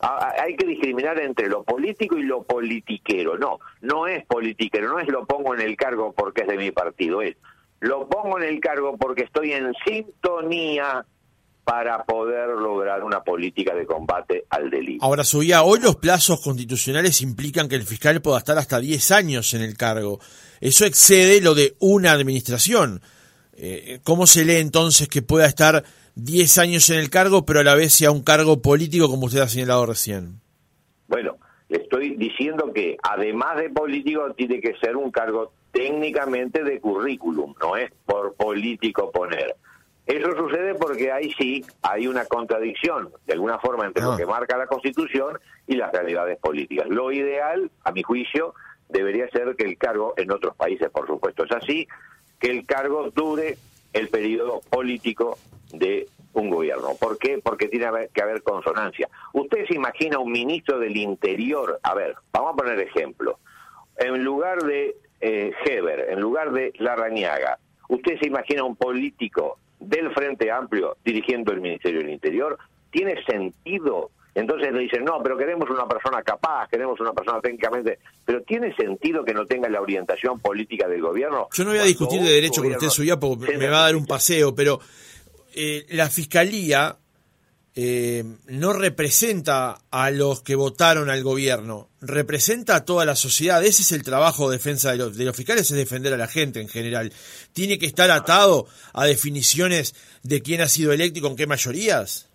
Hay 0.00 0.56
que 0.56 0.66
discriminar 0.66 1.20
entre 1.20 1.48
lo 1.48 1.64
político 1.64 2.16
y 2.16 2.22
lo 2.22 2.44
politiquero. 2.44 3.36
No, 3.36 3.58
no 3.82 4.06
es 4.06 4.24
politiquero, 4.26 4.88
no 4.88 5.00
es 5.00 5.08
lo 5.08 5.26
pongo 5.26 5.54
en 5.54 5.60
el 5.60 5.76
cargo 5.76 6.12
porque 6.12 6.42
es 6.42 6.48
de 6.48 6.56
mi 6.56 6.70
partido, 6.70 7.20
es 7.20 7.36
lo 7.80 8.08
pongo 8.08 8.38
en 8.38 8.44
el 8.44 8.60
cargo 8.60 8.96
porque 8.96 9.22
estoy 9.22 9.52
en 9.52 9.72
sintonía 9.84 11.04
para 11.68 12.02
poder 12.04 12.48
lograr 12.48 13.04
una 13.04 13.22
política 13.22 13.74
de 13.74 13.84
combate 13.84 14.46
al 14.48 14.70
delito. 14.70 15.04
Ahora, 15.04 15.22
subía, 15.22 15.64
hoy 15.64 15.80
los 15.80 15.96
plazos 15.96 16.40
constitucionales 16.40 17.20
implican 17.20 17.68
que 17.68 17.74
el 17.74 17.82
fiscal 17.82 18.22
pueda 18.22 18.38
estar 18.38 18.56
hasta 18.56 18.80
10 18.80 19.10
años 19.10 19.52
en 19.52 19.60
el 19.60 19.76
cargo. 19.76 20.18
Eso 20.62 20.86
excede 20.86 21.42
lo 21.42 21.54
de 21.54 21.76
una 21.78 22.12
administración. 22.12 23.02
Eh, 23.52 24.00
¿Cómo 24.02 24.26
se 24.26 24.46
lee 24.46 24.56
entonces 24.56 25.08
que 25.08 25.20
pueda 25.20 25.44
estar 25.44 25.84
10 26.14 26.56
años 26.56 26.88
en 26.88 27.00
el 27.00 27.10
cargo, 27.10 27.44
pero 27.44 27.60
a 27.60 27.64
la 27.64 27.74
vez 27.74 27.92
sea 27.92 28.12
un 28.12 28.22
cargo 28.22 28.62
político, 28.62 29.10
como 29.10 29.26
usted 29.26 29.40
ha 29.40 29.48
señalado 29.48 29.84
recién? 29.84 30.40
Bueno, 31.06 31.36
le 31.68 31.82
estoy 31.82 32.16
diciendo 32.16 32.72
que 32.72 32.96
además 33.02 33.58
de 33.58 33.68
político 33.68 34.32
tiene 34.34 34.62
que 34.62 34.74
ser 34.78 34.96
un 34.96 35.10
cargo 35.10 35.52
técnicamente 35.72 36.64
de 36.64 36.80
currículum, 36.80 37.54
no 37.60 37.76
es 37.76 37.90
por 38.06 38.32
político 38.36 39.10
poner. 39.10 39.54
Eso 40.08 40.34
sucede 40.34 40.74
porque 40.74 41.12
ahí 41.12 41.30
sí 41.38 41.62
hay 41.82 42.06
una 42.06 42.24
contradicción, 42.24 43.10
de 43.26 43.34
alguna 43.34 43.58
forma, 43.58 43.84
entre 43.84 44.02
lo 44.02 44.12
ah. 44.12 44.16
que 44.16 44.24
marca 44.24 44.56
la 44.56 44.66
Constitución 44.66 45.38
y 45.66 45.76
las 45.76 45.92
realidades 45.92 46.38
políticas. 46.38 46.88
Lo 46.88 47.12
ideal, 47.12 47.70
a 47.84 47.92
mi 47.92 48.02
juicio, 48.02 48.54
debería 48.88 49.28
ser 49.28 49.54
que 49.54 49.64
el 49.64 49.76
cargo, 49.76 50.14
en 50.16 50.32
otros 50.32 50.56
países 50.56 50.88
por 50.88 51.06
supuesto 51.06 51.44
es 51.44 51.52
así, 51.52 51.86
que 52.40 52.50
el 52.50 52.64
cargo 52.64 53.10
dure 53.14 53.58
el 53.92 54.08
periodo 54.08 54.62
político 54.70 55.36
de 55.74 56.08
un 56.32 56.48
gobierno. 56.48 56.94
¿Por 56.98 57.18
qué? 57.18 57.38
Porque 57.42 57.68
tiene 57.68 58.08
que 58.14 58.22
haber 58.22 58.42
consonancia. 58.42 59.10
Usted 59.34 59.66
se 59.66 59.74
imagina 59.74 60.18
un 60.18 60.32
ministro 60.32 60.78
del 60.78 60.96
Interior, 60.96 61.80
a 61.82 61.94
ver, 61.94 62.16
vamos 62.32 62.54
a 62.54 62.56
poner 62.56 62.80
ejemplo, 62.80 63.38
en 63.98 64.24
lugar 64.24 64.62
de 64.62 64.96
eh, 65.20 65.52
Heber, 65.66 66.08
en 66.12 66.20
lugar 66.20 66.52
de 66.52 66.72
Larrañaga, 66.78 67.58
¿usted 67.90 68.18
se 68.18 68.26
imagina 68.26 68.64
un 68.64 68.76
político 68.76 69.58
del 69.80 70.12
Frente 70.12 70.50
Amplio 70.50 70.96
dirigiendo 71.04 71.52
el 71.52 71.60
Ministerio 71.60 72.00
del 72.00 72.10
Interior? 72.10 72.58
¿Tiene 72.90 73.22
sentido? 73.24 74.10
Entonces 74.34 74.72
le 74.72 74.80
dicen, 74.80 75.04
no, 75.04 75.20
pero 75.22 75.36
queremos 75.36 75.68
una 75.68 75.86
persona 75.86 76.22
capaz, 76.22 76.68
queremos 76.68 77.00
una 77.00 77.12
persona 77.12 77.40
técnicamente... 77.40 77.98
Pero 78.24 78.42
¿tiene 78.42 78.74
sentido 78.76 79.24
que 79.24 79.34
no 79.34 79.46
tenga 79.46 79.68
la 79.68 79.80
orientación 79.80 80.38
política 80.38 80.86
del 80.86 81.00
gobierno? 81.00 81.48
Yo 81.52 81.64
no 81.64 81.70
voy 81.70 81.80
a 81.80 81.84
discutir 81.84 82.20
de 82.22 82.30
derecho 82.30 82.62
con 82.62 82.70
usted, 82.72 82.88
Subía, 82.88 83.18
porque 83.18 83.58
me 83.58 83.68
va 83.68 83.80
a 83.80 83.82
dar 83.86 83.96
un 83.96 84.06
paseo, 84.06 84.54
pero 84.54 84.80
eh, 85.54 85.86
la 85.90 86.08
Fiscalía 86.08 86.96
eh, 87.80 88.24
no 88.48 88.72
representa 88.72 89.76
a 89.92 90.10
los 90.10 90.42
que 90.42 90.56
votaron 90.56 91.10
al 91.10 91.22
gobierno, 91.22 91.90
representa 92.00 92.74
a 92.74 92.84
toda 92.84 93.04
la 93.04 93.14
sociedad. 93.14 93.62
Ese 93.62 93.82
es 93.82 93.92
el 93.92 94.02
trabajo 94.02 94.50
de 94.50 94.56
defensa 94.56 94.90
de 94.90 94.98
los, 94.98 95.16
de 95.16 95.24
los 95.24 95.36
fiscales, 95.36 95.70
es 95.70 95.76
defender 95.76 96.12
a 96.12 96.16
la 96.16 96.26
gente 96.26 96.60
en 96.60 96.66
general. 96.66 97.12
Tiene 97.52 97.78
que 97.78 97.86
estar 97.86 98.10
atado 98.10 98.66
a 98.92 99.04
definiciones 99.06 99.94
de 100.24 100.42
quién 100.42 100.60
ha 100.60 100.66
sido 100.66 100.92
electo 100.92 101.20
y 101.20 101.22
con 101.22 101.36
qué 101.36 101.46
mayorías. 101.46 102.28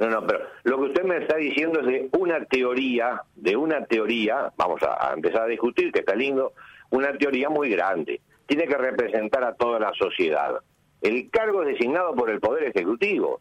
No, 0.00 0.10
no, 0.10 0.26
pero 0.26 0.40
lo 0.64 0.78
que 0.78 0.84
usted 0.86 1.04
me 1.04 1.18
está 1.18 1.36
diciendo 1.36 1.78
es 1.78 1.86
de 1.86 2.08
una 2.18 2.44
teoría, 2.46 3.22
de 3.36 3.54
una 3.54 3.84
teoría, 3.84 4.52
vamos 4.56 4.82
a, 4.82 5.10
a 5.10 5.14
empezar 5.14 5.42
a 5.42 5.46
discutir, 5.46 5.92
que 5.92 6.00
está 6.00 6.16
lindo, 6.16 6.54
una 6.90 7.16
teoría 7.16 7.48
muy 7.50 7.70
grande. 7.70 8.20
Tiene 8.46 8.66
que 8.66 8.76
representar 8.76 9.44
a 9.44 9.54
toda 9.54 9.78
la 9.78 9.92
sociedad. 9.96 10.56
El 11.00 11.30
cargo 11.30 11.62
es 11.62 11.68
designado 11.68 12.16
por 12.16 12.30
el 12.30 12.40
Poder 12.40 12.64
Ejecutivo. 12.64 13.40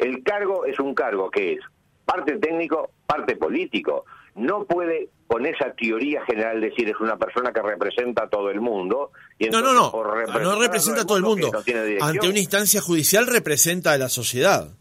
El 0.00 0.22
cargo 0.22 0.64
es 0.64 0.78
un 0.80 0.94
cargo 0.94 1.30
que 1.30 1.52
es 1.54 1.60
parte 2.04 2.38
técnico, 2.38 2.90
parte 3.06 3.36
político. 3.36 4.04
No 4.34 4.64
puede 4.64 5.10
con 5.26 5.46
esa 5.46 5.72
teoría 5.72 6.24
general 6.24 6.60
decir 6.60 6.88
es 6.88 6.98
una 7.00 7.16
persona 7.16 7.52
que 7.52 7.62
representa 7.62 8.24
a 8.24 8.28
todo 8.28 8.50
el 8.50 8.60
mundo. 8.60 9.12
Y 9.38 9.48
no, 9.48 9.60
no, 9.60 9.72
no, 9.72 9.92
no 9.92 10.60
representa 10.60 11.02
a 11.02 11.06
todo 11.06 11.18
el 11.18 11.22
mundo. 11.22 11.52
Ante 12.00 12.28
una 12.28 12.38
instancia 12.38 12.80
judicial 12.80 13.26
representa 13.26 13.92
a 13.92 13.98
la 13.98 14.08
sociedad 14.08 14.79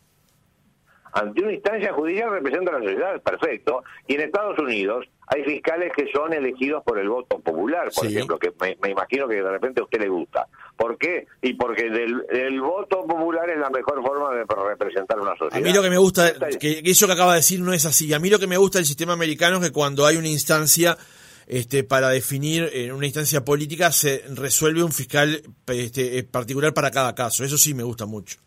ante 1.14 1.42
una 1.42 1.54
instancia 1.54 1.94
judicial 1.94 2.32
representa 2.32 2.72
a 2.72 2.80
la 2.80 2.86
sociedad, 2.86 3.22
perfecto. 3.22 3.84
Y 4.08 4.16
en 4.16 4.22
Estados 4.22 4.58
Unidos 4.60 5.06
hay 5.28 5.44
fiscales 5.44 5.92
que 5.96 6.12
son 6.12 6.34
elegidos 6.34 6.84
por 6.84 6.98
el 6.98 7.08
voto 7.08 7.40
popular, 7.40 7.92
por 7.96 8.06
ejemplo, 8.06 8.40
que 8.40 8.52
me, 8.60 8.90
imagino 8.90 9.28
que 9.28 9.36
de 9.36 9.50
repente 9.50 9.80
a 9.80 9.84
usted 9.84 10.00
le 10.00 10.10
gusta. 10.10 10.48
¿Por 10.76 10.98
qué? 10.98 11.28
Y 11.42 11.54
porque 11.54 11.90
del, 11.90 12.26
el 12.30 12.60
voto 12.62 13.06
popular 13.06 13.50
es 13.50 13.60
la 13.60 13.70
mejor 13.70 14.02
forma 14.02 14.34
de 14.34 14.44
representar 14.70 15.20
una 15.20 15.36
sociedad. 15.38 15.58
A 15.58 15.60
mí 15.60 15.72
lo 15.72 15.84
que 15.84 15.90
me 15.90 15.98
gusta, 15.98 16.34
que, 16.60 16.82
eso 16.84 17.06
que 17.06 17.14
acaba 17.14 17.34
de 17.34 17.40
decir 17.40 17.62
no 17.62 17.74
es 17.74 17.86
así. 17.86 18.12
A 18.14 18.20
mí 18.20 18.30
lo 18.30 18.40
que 18.40 18.48
me 18.48 18.58
gusta 18.58 18.80
del 18.80 18.86
sistema 18.86 19.14
americano 19.14 19.58
es 19.58 19.68
que 19.68 19.72
cuando 19.72 20.06
hay 20.06 20.18
una 20.18 20.30
instancia 20.30 20.98
este, 21.46 21.84
para 21.84 22.10
definir 22.10 22.70
en 22.74 22.92
una 22.92 23.06
instancia 23.06 23.44
política 23.44 23.92
se 23.92 24.24
resuelve 24.36 24.84
un 24.84 24.92
fiscal 24.92 25.42
este, 25.68 26.24
particular 26.24 26.74
para 26.74 26.92
cada 26.92 27.14
caso. 27.14 27.44
Eso 27.44 27.58
sí 27.58 27.74
me 27.74 27.84
gusta 27.84 28.06
mucho. 28.06 28.38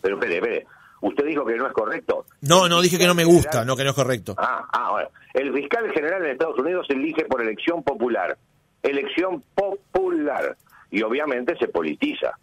Pero 0.00 0.16
espere, 0.16 0.36
espere. 0.36 0.66
Usted 1.04 1.26
dijo 1.26 1.44
que 1.44 1.56
no 1.56 1.66
es 1.66 1.72
correcto. 1.74 2.24
No, 2.40 2.66
no 2.66 2.80
dije 2.80 2.96
que 2.96 3.06
no 3.06 3.14
me 3.14 3.26
gusta, 3.26 3.62
no 3.62 3.76
que 3.76 3.84
no 3.84 3.90
es 3.90 3.94
correcto. 3.94 4.34
Ah, 4.38 4.66
ah, 4.72 4.90
bueno. 4.92 5.10
El 5.34 5.52
fiscal 5.52 5.90
general 5.92 6.24
en 6.24 6.30
Estados 6.30 6.58
Unidos 6.58 6.86
se 6.88 6.94
elige 6.94 7.26
por 7.26 7.42
elección 7.42 7.82
popular. 7.82 8.38
Elección 8.82 9.44
popular. 9.54 10.56
Y 10.90 11.02
obviamente 11.02 11.58
se 11.58 11.68
politiza. 11.68 12.38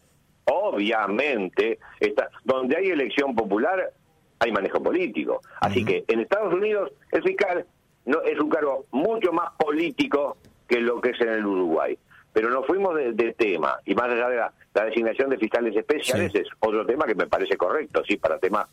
Obviamente, 0.45 1.79
está, 1.99 2.29
donde 2.43 2.77
hay 2.77 2.89
elección 2.89 3.33
popular, 3.33 3.93
hay 4.37 4.51
manejo 4.51 4.79
político. 4.83 5.41
Así 5.59 5.83
que 5.83 6.03
en 6.07 6.19
Estados 6.19 6.53
Unidos 6.53 6.91
el 7.11 7.23
fiscal 7.23 7.65
no 8.05 8.21
es 8.21 8.39
un 8.39 8.49
cargo 8.49 8.85
mucho 8.91 9.33
más 9.33 9.53
político 9.57 10.37
que 10.67 10.79
lo 10.79 11.01
que 11.01 11.09
es 11.09 11.21
en 11.21 11.29
el 11.29 11.45
Uruguay. 11.47 11.97
Pero 12.33 12.49
nos 12.49 12.65
fuimos 12.65 12.95
de, 12.95 13.33
tema, 13.33 13.77
y 13.85 13.93
más 13.93 14.09
allá 14.09 14.29
de 14.29 14.37
la, 14.37 14.53
designación 14.85 15.29
de 15.29 15.37
fiscales 15.37 15.75
especiales 15.75 16.33
es 16.33 16.47
otro 16.59 16.85
tema 16.85 17.05
que 17.05 17.15
me 17.15 17.27
parece 17.27 17.57
correcto, 17.57 18.03
sí, 18.07 18.17
para 18.17 18.39
temas 18.39 18.67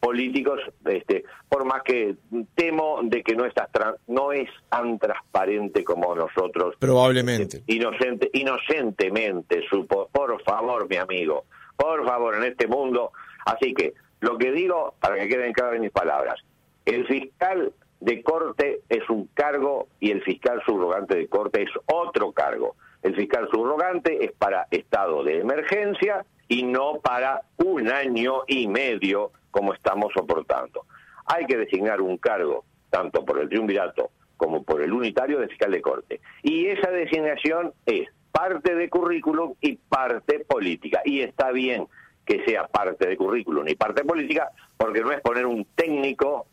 políticos, 0.00 0.60
este, 0.84 1.24
por 1.48 1.64
más 1.64 1.82
que 1.82 2.16
temo 2.54 3.00
de 3.04 3.22
que 3.22 3.34
no, 3.34 3.46
está 3.46 3.68
no 4.08 4.32
es 4.32 4.50
tan 4.68 4.98
transparente 4.98 5.82
como 5.82 6.14
nosotros. 6.14 6.74
Probablemente. 6.78 7.58
Este, 7.58 7.72
inocente, 7.72 8.30
inocentemente 8.34 9.62
supo. 9.68 10.08
Por 10.12 10.42
favor, 10.42 10.86
mi 10.90 10.96
amigo, 10.96 11.44
por 11.76 12.04
favor, 12.04 12.34
en 12.34 12.44
este 12.44 12.66
mundo. 12.66 13.12
Así 13.46 13.72
que, 13.72 13.94
lo 14.20 14.36
que 14.36 14.52
digo, 14.52 14.94
para 15.00 15.16
que 15.16 15.28
queden 15.28 15.52
claras 15.54 15.80
mis 15.80 15.90
palabras, 15.90 16.38
el 16.84 17.06
fiscal 17.06 17.72
de 18.04 18.22
corte 18.22 18.82
es 18.90 19.08
un 19.08 19.28
cargo 19.28 19.88
y 19.98 20.10
el 20.10 20.22
fiscal 20.22 20.62
subrogante 20.66 21.16
de 21.16 21.26
corte 21.26 21.62
es 21.62 21.70
otro 21.86 22.32
cargo. 22.32 22.76
El 23.02 23.16
fiscal 23.16 23.48
subrogante 23.50 24.22
es 24.22 24.32
para 24.32 24.66
estado 24.70 25.24
de 25.24 25.38
emergencia 25.38 26.26
y 26.46 26.64
no 26.64 27.00
para 27.02 27.40
un 27.56 27.88
año 27.88 28.42
y 28.46 28.68
medio 28.68 29.30
como 29.50 29.72
estamos 29.72 30.12
soportando. 30.14 30.84
Hay 31.24 31.46
que 31.46 31.56
designar 31.56 32.02
un 32.02 32.18
cargo, 32.18 32.66
tanto 32.90 33.24
por 33.24 33.40
el 33.40 33.48
triunvirato 33.48 34.10
como 34.36 34.62
por 34.64 34.82
el 34.82 34.92
unitario 34.92 35.40
de 35.40 35.48
fiscal 35.48 35.72
de 35.72 35.80
corte. 35.80 36.20
Y 36.42 36.66
esa 36.66 36.90
designación 36.90 37.72
es 37.86 38.08
parte 38.32 38.74
de 38.74 38.90
currículum 38.90 39.54
y 39.62 39.76
parte 39.76 40.40
política. 40.40 41.00
Y 41.06 41.22
está 41.22 41.52
bien 41.52 41.86
que 42.26 42.44
sea 42.44 42.66
parte 42.66 43.08
de 43.08 43.16
currículum 43.16 43.66
y 43.66 43.76
parte 43.76 44.04
política, 44.04 44.50
porque 44.76 45.00
no 45.00 45.10
es 45.10 45.22
poner 45.22 45.46
un 45.46 45.64
técnico 45.74 46.46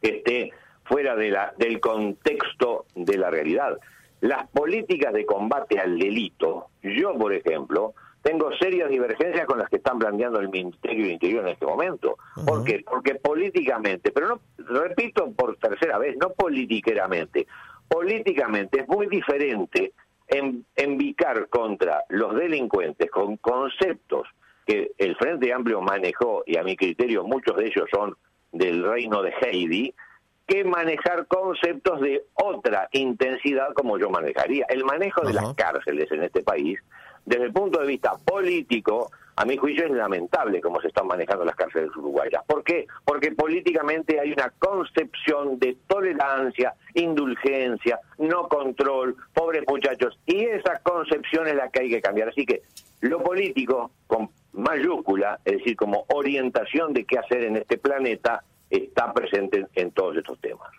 que 0.00 0.16
esté 0.16 0.52
fuera 0.84 1.16
de 1.16 1.30
la, 1.30 1.54
del 1.56 1.80
contexto 1.80 2.86
de 2.94 3.18
la 3.18 3.30
realidad 3.30 3.78
las 4.22 4.46
políticas 4.48 5.12
de 5.12 5.26
combate 5.26 5.80
al 5.80 5.98
delito, 5.98 6.68
yo, 6.80 7.12
por 7.18 7.34
ejemplo, 7.34 7.92
tengo 8.22 8.52
serias 8.56 8.88
divergencias 8.88 9.46
con 9.46 9.58
las 9.58 9.68
que 9.68 9.76
están 9.76 9.98
planteando 9.98 10.38
el 10.38 10.48
Ministerio 10.48 11.02
del 11.02 11.14
Interior 11.14 11.44
en 11.44 11.52
este 11.54 11.66
momento. 11.66 12.16
¿Por 12.46 12.62
qué? 12.62 12.84
Porque 12.88 13.16
políticamente, 13.16 14.12
pero 14.12 14.28
no, 14.28 14.40
repito 14.80 15.28
por 15.32 15.56
tercera 15.56 15.98
vez, 15.98 16.16
no 16.18 16.30
politiqueramente, 16.30 17.48
políticamente 17.88 18.82
es 18.82 18.88
muy 18.88 19.08
diferente 19.08 19.92
en, 20.28 20.64
envicar 20.76 21.48
contra 21.48 22.04
los 22.08 22.36
delincuentes 22.36 23.10
con 23.10 23.36
conceptos 23.38 24.28
que 24.64 24.92
el 24.98 25.16
Frente 25.16 25.52
Amplio 25.52 25.80
manejó, 25.80 26.44
y 26.46 26.58
a 26.58 26.62
mi 26.62 26.76
criterio 26.76 27.24
muchos 27.24 27.56
de 27.56 27.66
ellos 27.66 27.86
son 27.92 28.16
del 28.52 28.84
reino 28.84 29.20
de 29.20 29.34
Heidi, 29.40 29.92
que 30.52 30.64
manejar 30.64 31.26
conceptos 31.28 32.02
de 32.02 32.26
otra 32.34 32.86
intensidad 32.92 33.72
como 33.72 33.98
yo 33.98 34.10
manejaría. 34.10 34.66
El 34.68 34.84
manejo 34.84 35.22
de 35.22 35.32
las 35.32 35.54
cárceles 35.54 36.12
en 36.12 36.24
este 36.24 36.42
país, 36.42 36.78
desde 37.24 37.44
el 37.44 37.52
punto 37.54 37.80
de 37.80 37.86
vista 37.86 38.12
político, 38.22 39.10
a 39.36 39.46
mi 39.46 39.56
juicio 39.56 39.86
es 39.86 39.92
lamentable 39.92 40.60
cómo 40.60 40.78
se 40.82 40.88
están 40.88 41.06
manejando 41.06 41.46
las 41.46 41.56
cárceles 41.56 41.88
uruguayas. 41.96 42.44
¿Por 42.46 42.62
qué? 42.64 42.86
Porque 43.06 43.32
políticamente 43.32 44.20
hay 44.20 44.30
una 44.30 44.50
concepción 44.58 45.58
de 45.58 45.78
tolerancia, 45.86 46.74
indulgencia, 46.92 47.98
no 48.18 48.46
control, 48.48 49.16
pobres 49.32 49.64
muchachos, 49.66 50.18
y 50.26 50.44
esa 50.44 50.80
concepción 50.80 51.48
es 51.48 51.54
la 51.54 51.70
que 51.70 51.80
hay 51.80 51.88
que 51.88 52.02
cambiar. 52.02 52.28
Así 52.28 52.44
que 52.44 52.60
lo 53.00 53.22
político, 53.22 53.90
con 54.06 54.28
mayúscula, 54.52 55.40
es 55.46 55.58
decir, 55.60 55.76
como 55.76 56.04
orientación 56.12 56.92
de 56.92 57.06
qué 57.06 57.18
hacer 57.18 57.42
en 57.44 57.56
este 57.56 57.78
planeta, 57.78 58.44
está 58.72 59.12
presente 59.12 59.66
en, 59.74 59.90
todos 59.92 60.16
estos 60.16 60.38
temas. 60.40 60.70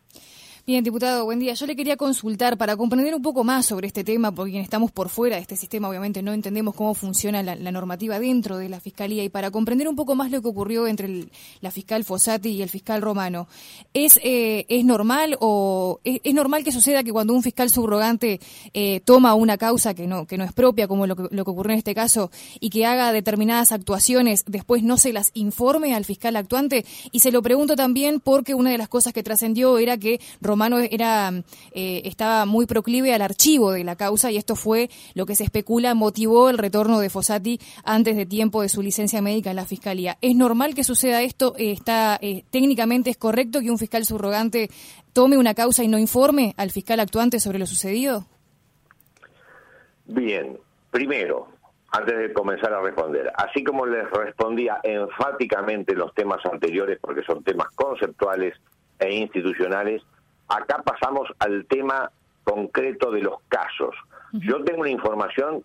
Bien, 0.66 0.82
diputado, 0.82 1.26
buen 1.26 1.40
día. 1.40 1.56
Yo 1.56 1.66
le 1.66 1.76
quería 1.76 1.98
consultar 1.98 2.58
para 2.58 2.78
comprender 2.78 3.14
un 3.14 3.22
poco 3.22 3.44
más 3.44 3.66
sobre 3.66 3.88
este 3.88 4.06
tema, 4.06 4.32
porque 4.32 4.62
estamos 4.62 4.94
por 4.94 5.10
fuera 5.10 5.36
de 5.36 5.42
este 5.42 5.58
sistema, 5.58 5.90
obviamente 5.90 6.22
no 6.22 6.32
entendemos 6.32 6.74
cómo 6.74 6.94
funciona 6.94 7.44
la, 7.44 7.56
normativa 7.70 8.18
dentro 8.18 8.58
de 8.58 8.70
la 8.70 8.80
Fiscalía, 8.80 9.26
y 9.26 9.28
para 9.28 9.52
comprender 9.52 9.90
un 9.90 9.98
poco 9.98 10.16
más 10.16 10.32
lo 10.32 10.42
que 10.42 10.48
ocurrió 10.48 10.88
entre 10.88 11.28
la 11.60 11.70
fiscal 11.70 12.06
Fossati 12.06 12.52
y 12.52 12.62
el 12.62 12.70
fiscal 12.70 13.02
Romano, 13.02 13.50
¿es, 13.94 14.18
eh, 14.24 14.66
es 14.70 14.86
normal 14.86 15.36
o 15.42 16.00
es, 16.06 16.34
normal 16.34 16.64
que 16.64 16.72
suceda 16.72 17.04
que 17.04 17.12
cuando 17.12 17.34
un 17.34 17.44
fiscal 17.44 17.70
subrogante 17.70 18.40
eh, 18.74 19.02
toma 19.04 19.34
una 19.34 19.58
causa 19.58 19.94
que 19.94 20.08
no, 20.08 20.28
que 20.28 20.38
no 20.38 20.46
es 20.46 20.54
propia, 20.54 20.88
como 20.88 21.08
lo 21.08 21.18
que, 21.18 21.24
lo 21.36 21.44
que 21.44 21.52
ocurrió 21.52 21.74
en 21.74 21.80
este 21.80 21.94
caso, 21.94 22.32
y 22.62 22.70
que 22.70 22.86
haga 22.86 23.12
determinadas 23.12 23.74
actuaciones, 23.74 24.46
después 24.48 24.82
no 24.82 24.96
se 24.96 25.12
las 25.12 25.32
informe 25.34 25.94
al 25.94 26.06
fiscal 26.06 26.38
actuante? 26.38 26.86
Y 27.12 27.20
se 27.20 27.34
lo 27.34 27.42
pregunto 27.42 27.76
también 27.76 28.22
porque 28.22 28.56
una 28.56 28.72
de 28.72 28.78
las 28.78 28.88
cosas 28.88 29.12
que 29.12 29.24
trascendió 29.24 29.78
era 29.78 29.98
que 29.98 30.22
era 30.90 31.32
eh, 31.72 32.02
estaba 32.06 32.46
muy 32.46 32.66
proclive 32.66 33.14
al 33.14 33.22
archivo 33.22 33.72
de 33.72 33.84
la 33.84 33.96
causa 33.96 34.32
y 34.32 34.38
esto 34.38 34.56
fue 34.56 34.90
lo 35.14 35.26
que 35.26 35.36
se 35.36 35.44
especula 35.44 35.94
motivó 35.94 36.50
el 36.50 36.58
retorno 36.58 37.00
de 37.00 37.10
Fossati 37.10 37.60
antes 37.84 38.16
de 38.16 38.26
tiempo 38.26 38.62
de 38.62 38.70
su 38.70 38.82
licencia 38.82 39.22
médica 39.22 39.50
en 39.50 39.56
la 39.56 39.66
Fiscalía. 39.66 40.18
¿Es 40.22 40.36
normal 40.36 40.76
que 40.76 40.84
suceda 40.84 41.22
esto? 41.22 41.54
¿Está 41.58 42.20
técnicamente 42.52 43.10
es 43.10 43.18
correcto 43.18 43.60
que 43.62 43.72
un 43.72 43.78
fiscal 43.78 44.06
subrogante 44.06 44.70
tome 45.14 45.38
una 45.38 45.54
causa 45.54 45.84
y 45.84 45.88
no 45.88 45.98
informe 45.98 46.54
al 46.58 46.72
fiscal 46.72 47.00
actuante 47.00 47.40
sobre 47.40 47.60
lo 47.60 47.66
sucedido? 47.66 48.26
Bien, 50.06 50.58
primero, 50.92 51.48
antes 51.92 52.18
de 52.18 52.34
comenzar 52.34 52.74
a 52.74 52.82
responder, 52.82 53.32
así 53.36 53.64
como 53.64 53.86
les 53.86 54.10
respondía 54.10 54.80
enfáticamente 54.84 55.96
los 55.96 56.14
temas 56.14 56.44
anteriores, 56.46 56.98
porque 57.00 57.24
son 57.24 57.44
temas 57.44 57.68
conceptuales 57.76 58.56
e 59.00 59.14
institucionales, 59.14 60.02
acá 60.56 60.82
pasamos 60.84 61.30
al 61.40 61.66
tema 61.66 62.12
concreto 62.44 63.12
de 63.12 63.22
los 63.22 63.42
casos. 63.48 63.96
Yo 64.34 64.64
tengo 64.64 64.82
una 64.82 64.90
información 64.90 65.64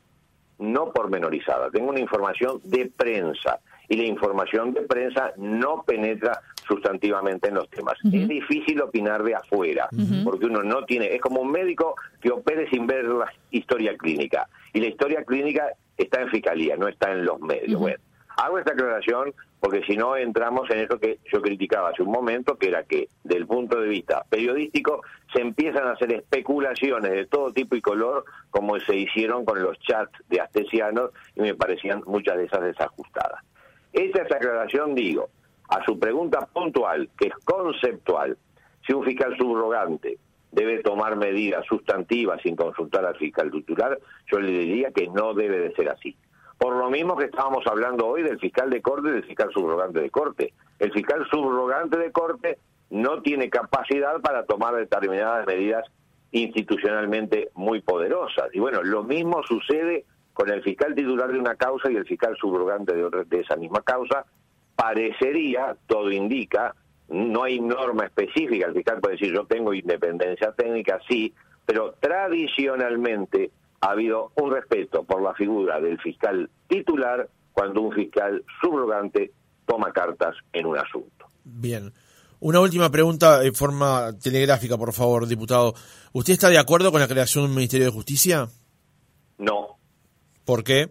no 0.59 0.93
pormenorizada, 0.93 1.71
tengo 1.71 1.91
una 1.91 2.01
información 2.01 2.61
de 2.65 2.91
prensa 2.95 3.61
y 3.89 3.97
la 3.97 4.05
información 4.05 4.73
de 4.73 4.83
prensa 4.83 5.33
no 5.37 5.83
penetra 5.83 6.41
sustantivamente 6.67 7.49
en 7.49 7.55
los 7.55 7.71
temas. 7.71 7.95
Es 8.05 8.29
difícil 8.29 8.83
opinar 8.83 9.23
de 9.23 9.35
afuera, 9.35 9.89
porque 10.25 10.47
uno 10.47 10.63
no 10.63 10.85
tiene, 10.85 11.15
es 11.15 11.21
como 11.21 11.41
un 11.41 11.51
médico 11.51 11.95
que 12.21 12.31
opere 12.31 12.69
sin 12.69 12.87
ver 12.87 13.05
la 13.05 13.33
historia 13.51 13.97
clínica, 13.97 14.49
y 14.73 14.81
la 14.81 14.89
historia 14.89 15.25
clínica 15.25 15.69
está 15.97 16.21
en 16.21 16.29
fiscalía, 16.29 16.77
no 16.77 16.89
está 16.89 17.13
en 17.13 17.25
los 17.25 17.41
medios. 17.41 17.81
Bueno, 17.81 17.99
hago 18.37 18.59
esta 18.59 18.73
aclaración 18.73 19.33
porque 19.61 19.83
si 19.83 19.97
no 19.97 20.17
entramos 20.17 20.71
en 20.71 20.81
eso 20.81 20.99
que 20.99 21.19
yo 21.33 21.43
criticaba 21.43 21.91
hace 21.91 22.03
un 22.03 22.13
momento, 22.13 22.57
que 22.57 22.69
era 22.69 22.85
que, 22.85 23.09
del 23.25 23.47
punto 23.47 23.81
de 23.81 23.89
vista 23.89 24.25
periodístico, 24.29 25.03
se 25.35 25.43
empiezan 25.43 25.89
a 25.89 25.93
hacer 25.93 26.13
especulaciones 26.13 27.11
de 27.11 27.27
todo 27.27 27.53
tipo 27.53 27.75
y 27.75 27.81
color, 27.81 28.25
como 28.51 28.79
se 28.81 28.97
hicieron 28.97 29.45
con 29.45 29.61
los 29.63 29.79
chats 29.81 30.13
de 30.29 30.41
Astesianos, 30.41 31.11
y 31.35 31.41
me 31.41 31.55
parecían 31.55 32.03
muchas 32.07 32.37
de 32.37 32.45
esas 32.45 32.63
desajustadas. 32.63 33.43
Esta 33.93 34.23
es 34.23 34.33
aclaración, 34.33 34.95
digo, 34.95 35.29
a 35.69 35.85
su 35.85 35.99
pregunta 35.99 36.47
puntual, 36.53 37.09
que 37.19 37.29
es 37.29 37.35
conceptual, 37.45 38.37
si 38.87 38.93
un 38.93 39.05
fiscal 39.05 39.37
subrogante 39.37 40.19
debe 40.53 40.83
tomar 40.83 41.17
medidas 41.17 41.67
sustantivas 41.67 42.41
sin 42.43 42.57
consultar 42.57 43.05
al 43.05 43.17
fiscal 43.17 43.51
titular, 43.51 43.99
yo 44.31 44.41
le 44.41 44.51
diría 44.51 44.91
que 44.93 45.09
no 45.09 45.35
debe 45.35 45.59
de 45.59 45.75
ser 45.75 45.91
así. 45.91 46.17
Por 46.59 46.75
lo 46.77 46.91
mismo 46.91 47.17
que 47.17 47.27
estábamos 47.27 47.67
hablando 47.67 48.07
hoy 48.07 48.23
del 48.23 48.39
fiscal 48.39 48.69
de 48.69 48.83
corte 48.83 49.09
y 49.09 49.13
del 49.13 49.25
fiscal 49.25 49.51
subrogante 49.53 50.01
de 50.01 50.11
corte. 50.11 50.53
El 50.79 50.93
fiscal 50.93 51.27
subrogante 51.31 51.97
de 51.97 52.11
corte 52.11 52.59
no 52.91 53.23
tiene 53.23 53.49
capacidad 53.49 54.21
para 54.21 54.45
tomar 54.45 54.75
determinadas 54.75 55.47
medidas 55.47 55.85
institucionalmente 56.33 57.51
muy 57.55 57.81
poderosas. 57.81 58.49
Y 58.53 58.59
bueno, 58.59 58.83
lo 58.83 59.05
mismo 59.05 59.43
sucede 59.45 60.05
con 60.35 60.51
el 60.51 60.63
fiscal 60.63 60.95
titular 60.95 61.33
de 61.33 61.39
una 61.39 61.55
causa 61.55 61.91
y 61.91 61.97
el 61.97 62.07
fiscal 62.07 62.37
subrogante 62.37 62.95
de, 62.95 63.25
de 63.27 63.41
esa 63.41 63.57
misma 63.57 63.83
causa, 63.83 64.25
parecería, 64.77 65.77
todo 65.87 66.11
indica, 66.13 66.75
no 67.09 67.43
hay 67.43 67.59
norma 67.61 68.05
específica, 68.05 68.67
el 68.67 68.75
fiscal 68.75 69.01
puede 69.01 69.17
decir 69.17 69.35
yo 69.35 69.47
tengo 69.47 69.75
independencia 69.75 70.53
técnica, 70.53 71.01
sí, 71.09 71.35
pero 71.67 71.95
tradicionalmente 71.99 73.51
ha 73.81 73.91
habido 73.91 74.33
un 74.37 74.53
respeto 74.53 75.05
por 75.05 75.23
la 75.23 75.35
figura 75.35 75.81
del 75.81 75.99
fiscal 76.01 76.51
titular 76.69 77.29
cuando 77.53 77.83
un 77.83 77.93
fiscal 77.93 78.45
subrogante 78.61 79.33
toma 79.67 79.93
cartas 79.93 80.35
en 80.53 80.67
un 80.67 80.79
asunto. 80.79 81.27
Bien. 81.45 81.93
Una 82.41 82.61
última 82.61 82.91
pregunta 82.91 83.45
en 83.45 83.55
forma 83.55 84.13
telegráfica, 84.23 84.77
por 84.77 84.93
favor, 84.93 85.27
diputado. 85.27 85.75
¿Usted 86.13 86.35
está 86.35 86.49
de 86.49 86.59
acuerdo 86.59 86.93
con 86.93 87.01
la 87.01 87.09
creación 87.09 87.45
de 87.45 87.51
un 87.51 87.57
Ministerio 87.57 87.87
de 87.87 87.93
Justicia? 87.93 88.49
No. 89.39 89.79
¿Por 90.45 90.63
qué? 90.63 90.89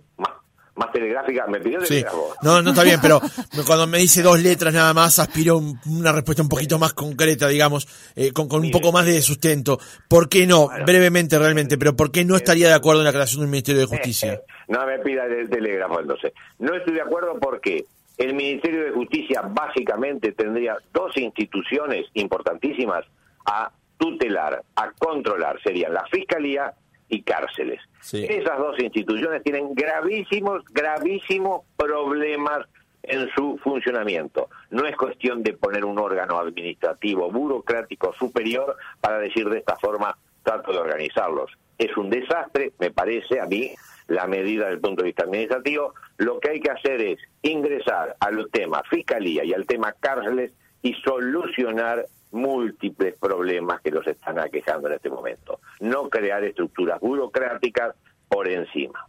Más 0.77 0.91
telegráfica, 0.91 1.45
me 1.47 1.59
pidió 1.59 1.81
sí. 1.81 2.03
No, 2.41 2.61
no 2.61 2.69
está 2.69 2.83
bien, 2.83 2.99
pero 3.01 3.19
cuando 3.65 3.87
me 3.87 3.97
dice 3.97 4.21
dos 4.21 4.41
letras 4.41 4.73
nada 4.73 4.93
más, 4.93 5.19
aspiro 5.19 5.61
una 5.85 6.11
respuesta 6.11 6.43
un 6.43 6.49
poquito 6.49 6.79
más 6.79 6.93
concreta, 6.93 7.47
digamos, 7.47 7.87
eh, 8.15 8.31
con, 8.31 8.47
con 8.47 8.63
un 8.63 8.71
poco 8.71 8.91
más 8.91 9.05
de 9.05 9.21
sustento. 9.21 9.79
¿Por 10.07 10.29
qué 10.29 10.47
no? 10.47 10.69
Brevemente, 10.85 11.37
realmente, 11.37 11.77
pero 11.77 11.95
¿por 11.95 12.11
qué 12.11 12.23
no 12.23 12.35
estaría 12.35 12.67
de 12.67 12.75
acuerdo 12.75 13.01
en 13.01 13.05
la 13.05 13.13
creación 13.13 13.41
de 13.41 13.45
un 13.45 13.51
Ministerio 13.51 13.81
de 13.81 13.87
Justicia? 13.87 14.41
no 14.67 14.85
me 14.85 14.99
pida 14.99 15.25
el 15.25 15.49
telégrafo, 15.49 15.99
entonces. 15.99 16.33
No 16.59 16.75
estoy 16.75 16.93
de 16.95 17.01
acuerdo 17.01 17.39
porque 17.39 17.85
el 18.17 18.33
Ministerio 18.33 18.83
de 18.83 18.91
Justicia 18.91 19.41
básicamente 19.41 20.31
tendría 20.31 20.77
dos 20.93 21.15
instituciones 21.17 22.05
importantísimas 22.13 23.05
a 23.45 23.71
tutelar, 23.97 24.63
a 24.75 24.91
controlar. 24.91 25.61
Serían 25.61 25.93
la 25.93 26.05
Fiscalía 26.05 26.73
y 27.09 27.21
cárceles. 27.21 27.81
Esas 28.11 28.57
dos 28.57 28.79
instituciones 28.79 29.43
tienen 29.43 29.73
gravísimos, 29.73 30.63
gravísimos 30.71 31.61
problemas 31.75 32.65
en 33.03 33.29
su 33.29 33.57
funcionamiento. 33.63 34.49
No 34.69 34.85
es 34.85 34.95
cuestión 34.95 35.43
de 35.43 35.53
poner 35.53 35.85
un 35.85 35.99
órgano 35.99 36.37
administrativo, 36.37 37.31
burocrático 37.31 38.13
superior 38.13 38.75
para 38.99 39.19
decir 39.19 39.49
de 39.49 39.59
esta 39.59 39.75
forma 39.77 40.17
trato 40.43 40.71
de 40.71 40.79
organizarlos. 40.79 41.51
Es 41.77 41.95
un 41.97 42.09
desastre, 42.09 42.73
me 42.79 42.91
parece 42.91 43.39
a 43.39 43.45
mí, 43.45 43.71
la 44.07 44.27
medida 44.27 44.65
desde 44.65 44.75
el 44.75 44.81
punto 44.81 45.03
de 45.03 45.07
vista 45.07 45.23
administrativo. 45.23 45.93
Lo 46.17 46.39
que 46.39 46.51
hay 46.51 46.59
que 46.59 46.71
hacer 46.71 47.01
es 47.01 47.19
ingresar 47.41 48.15
al 48.19 48.49
tema 48.51 48.81
fiscalía 48.89 49.43
y 49.43 49.53
al 49.53 49.65
tema 49.65 49.93
cárceles 49.99 50.51
y 50.81 50.93
solucionar 50.93 52.05
múltiples 52.31 53.15
problemas 53.19 53.81
que 53.81 53.91
los 53.91 54.05
están 54.07 54.39
aquejando 54.39 54.87
en 54.87 54.95
este 54.95 55.09
momento. 55.09 55.59
No 55.79 56.09
crear 56.09 56.43
estructuras 56.43 56.99
burocráticas 56.99 57.95
por 58.27 58.47
encima. 58.49 59.07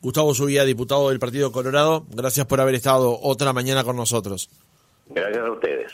Gustavo 0.00 0.34
Subía, 0.34 0.64
diputado 0.64 1.08
del 1.08 1.18
Partido 1.18 1.50
Colorado, 1.50 2.04
gracias 2.10 2.46
por 2.46 2.60
haber 2.60 2.74
estado 2.74 3.18
otra 3.20 3.52
mañana 3.52 3.84
con 3.84 3.96
nosotros. 3.96 4.50
Gracias 5.08 5.46
a 5.46 5.50
ustedes. 5.50 5.92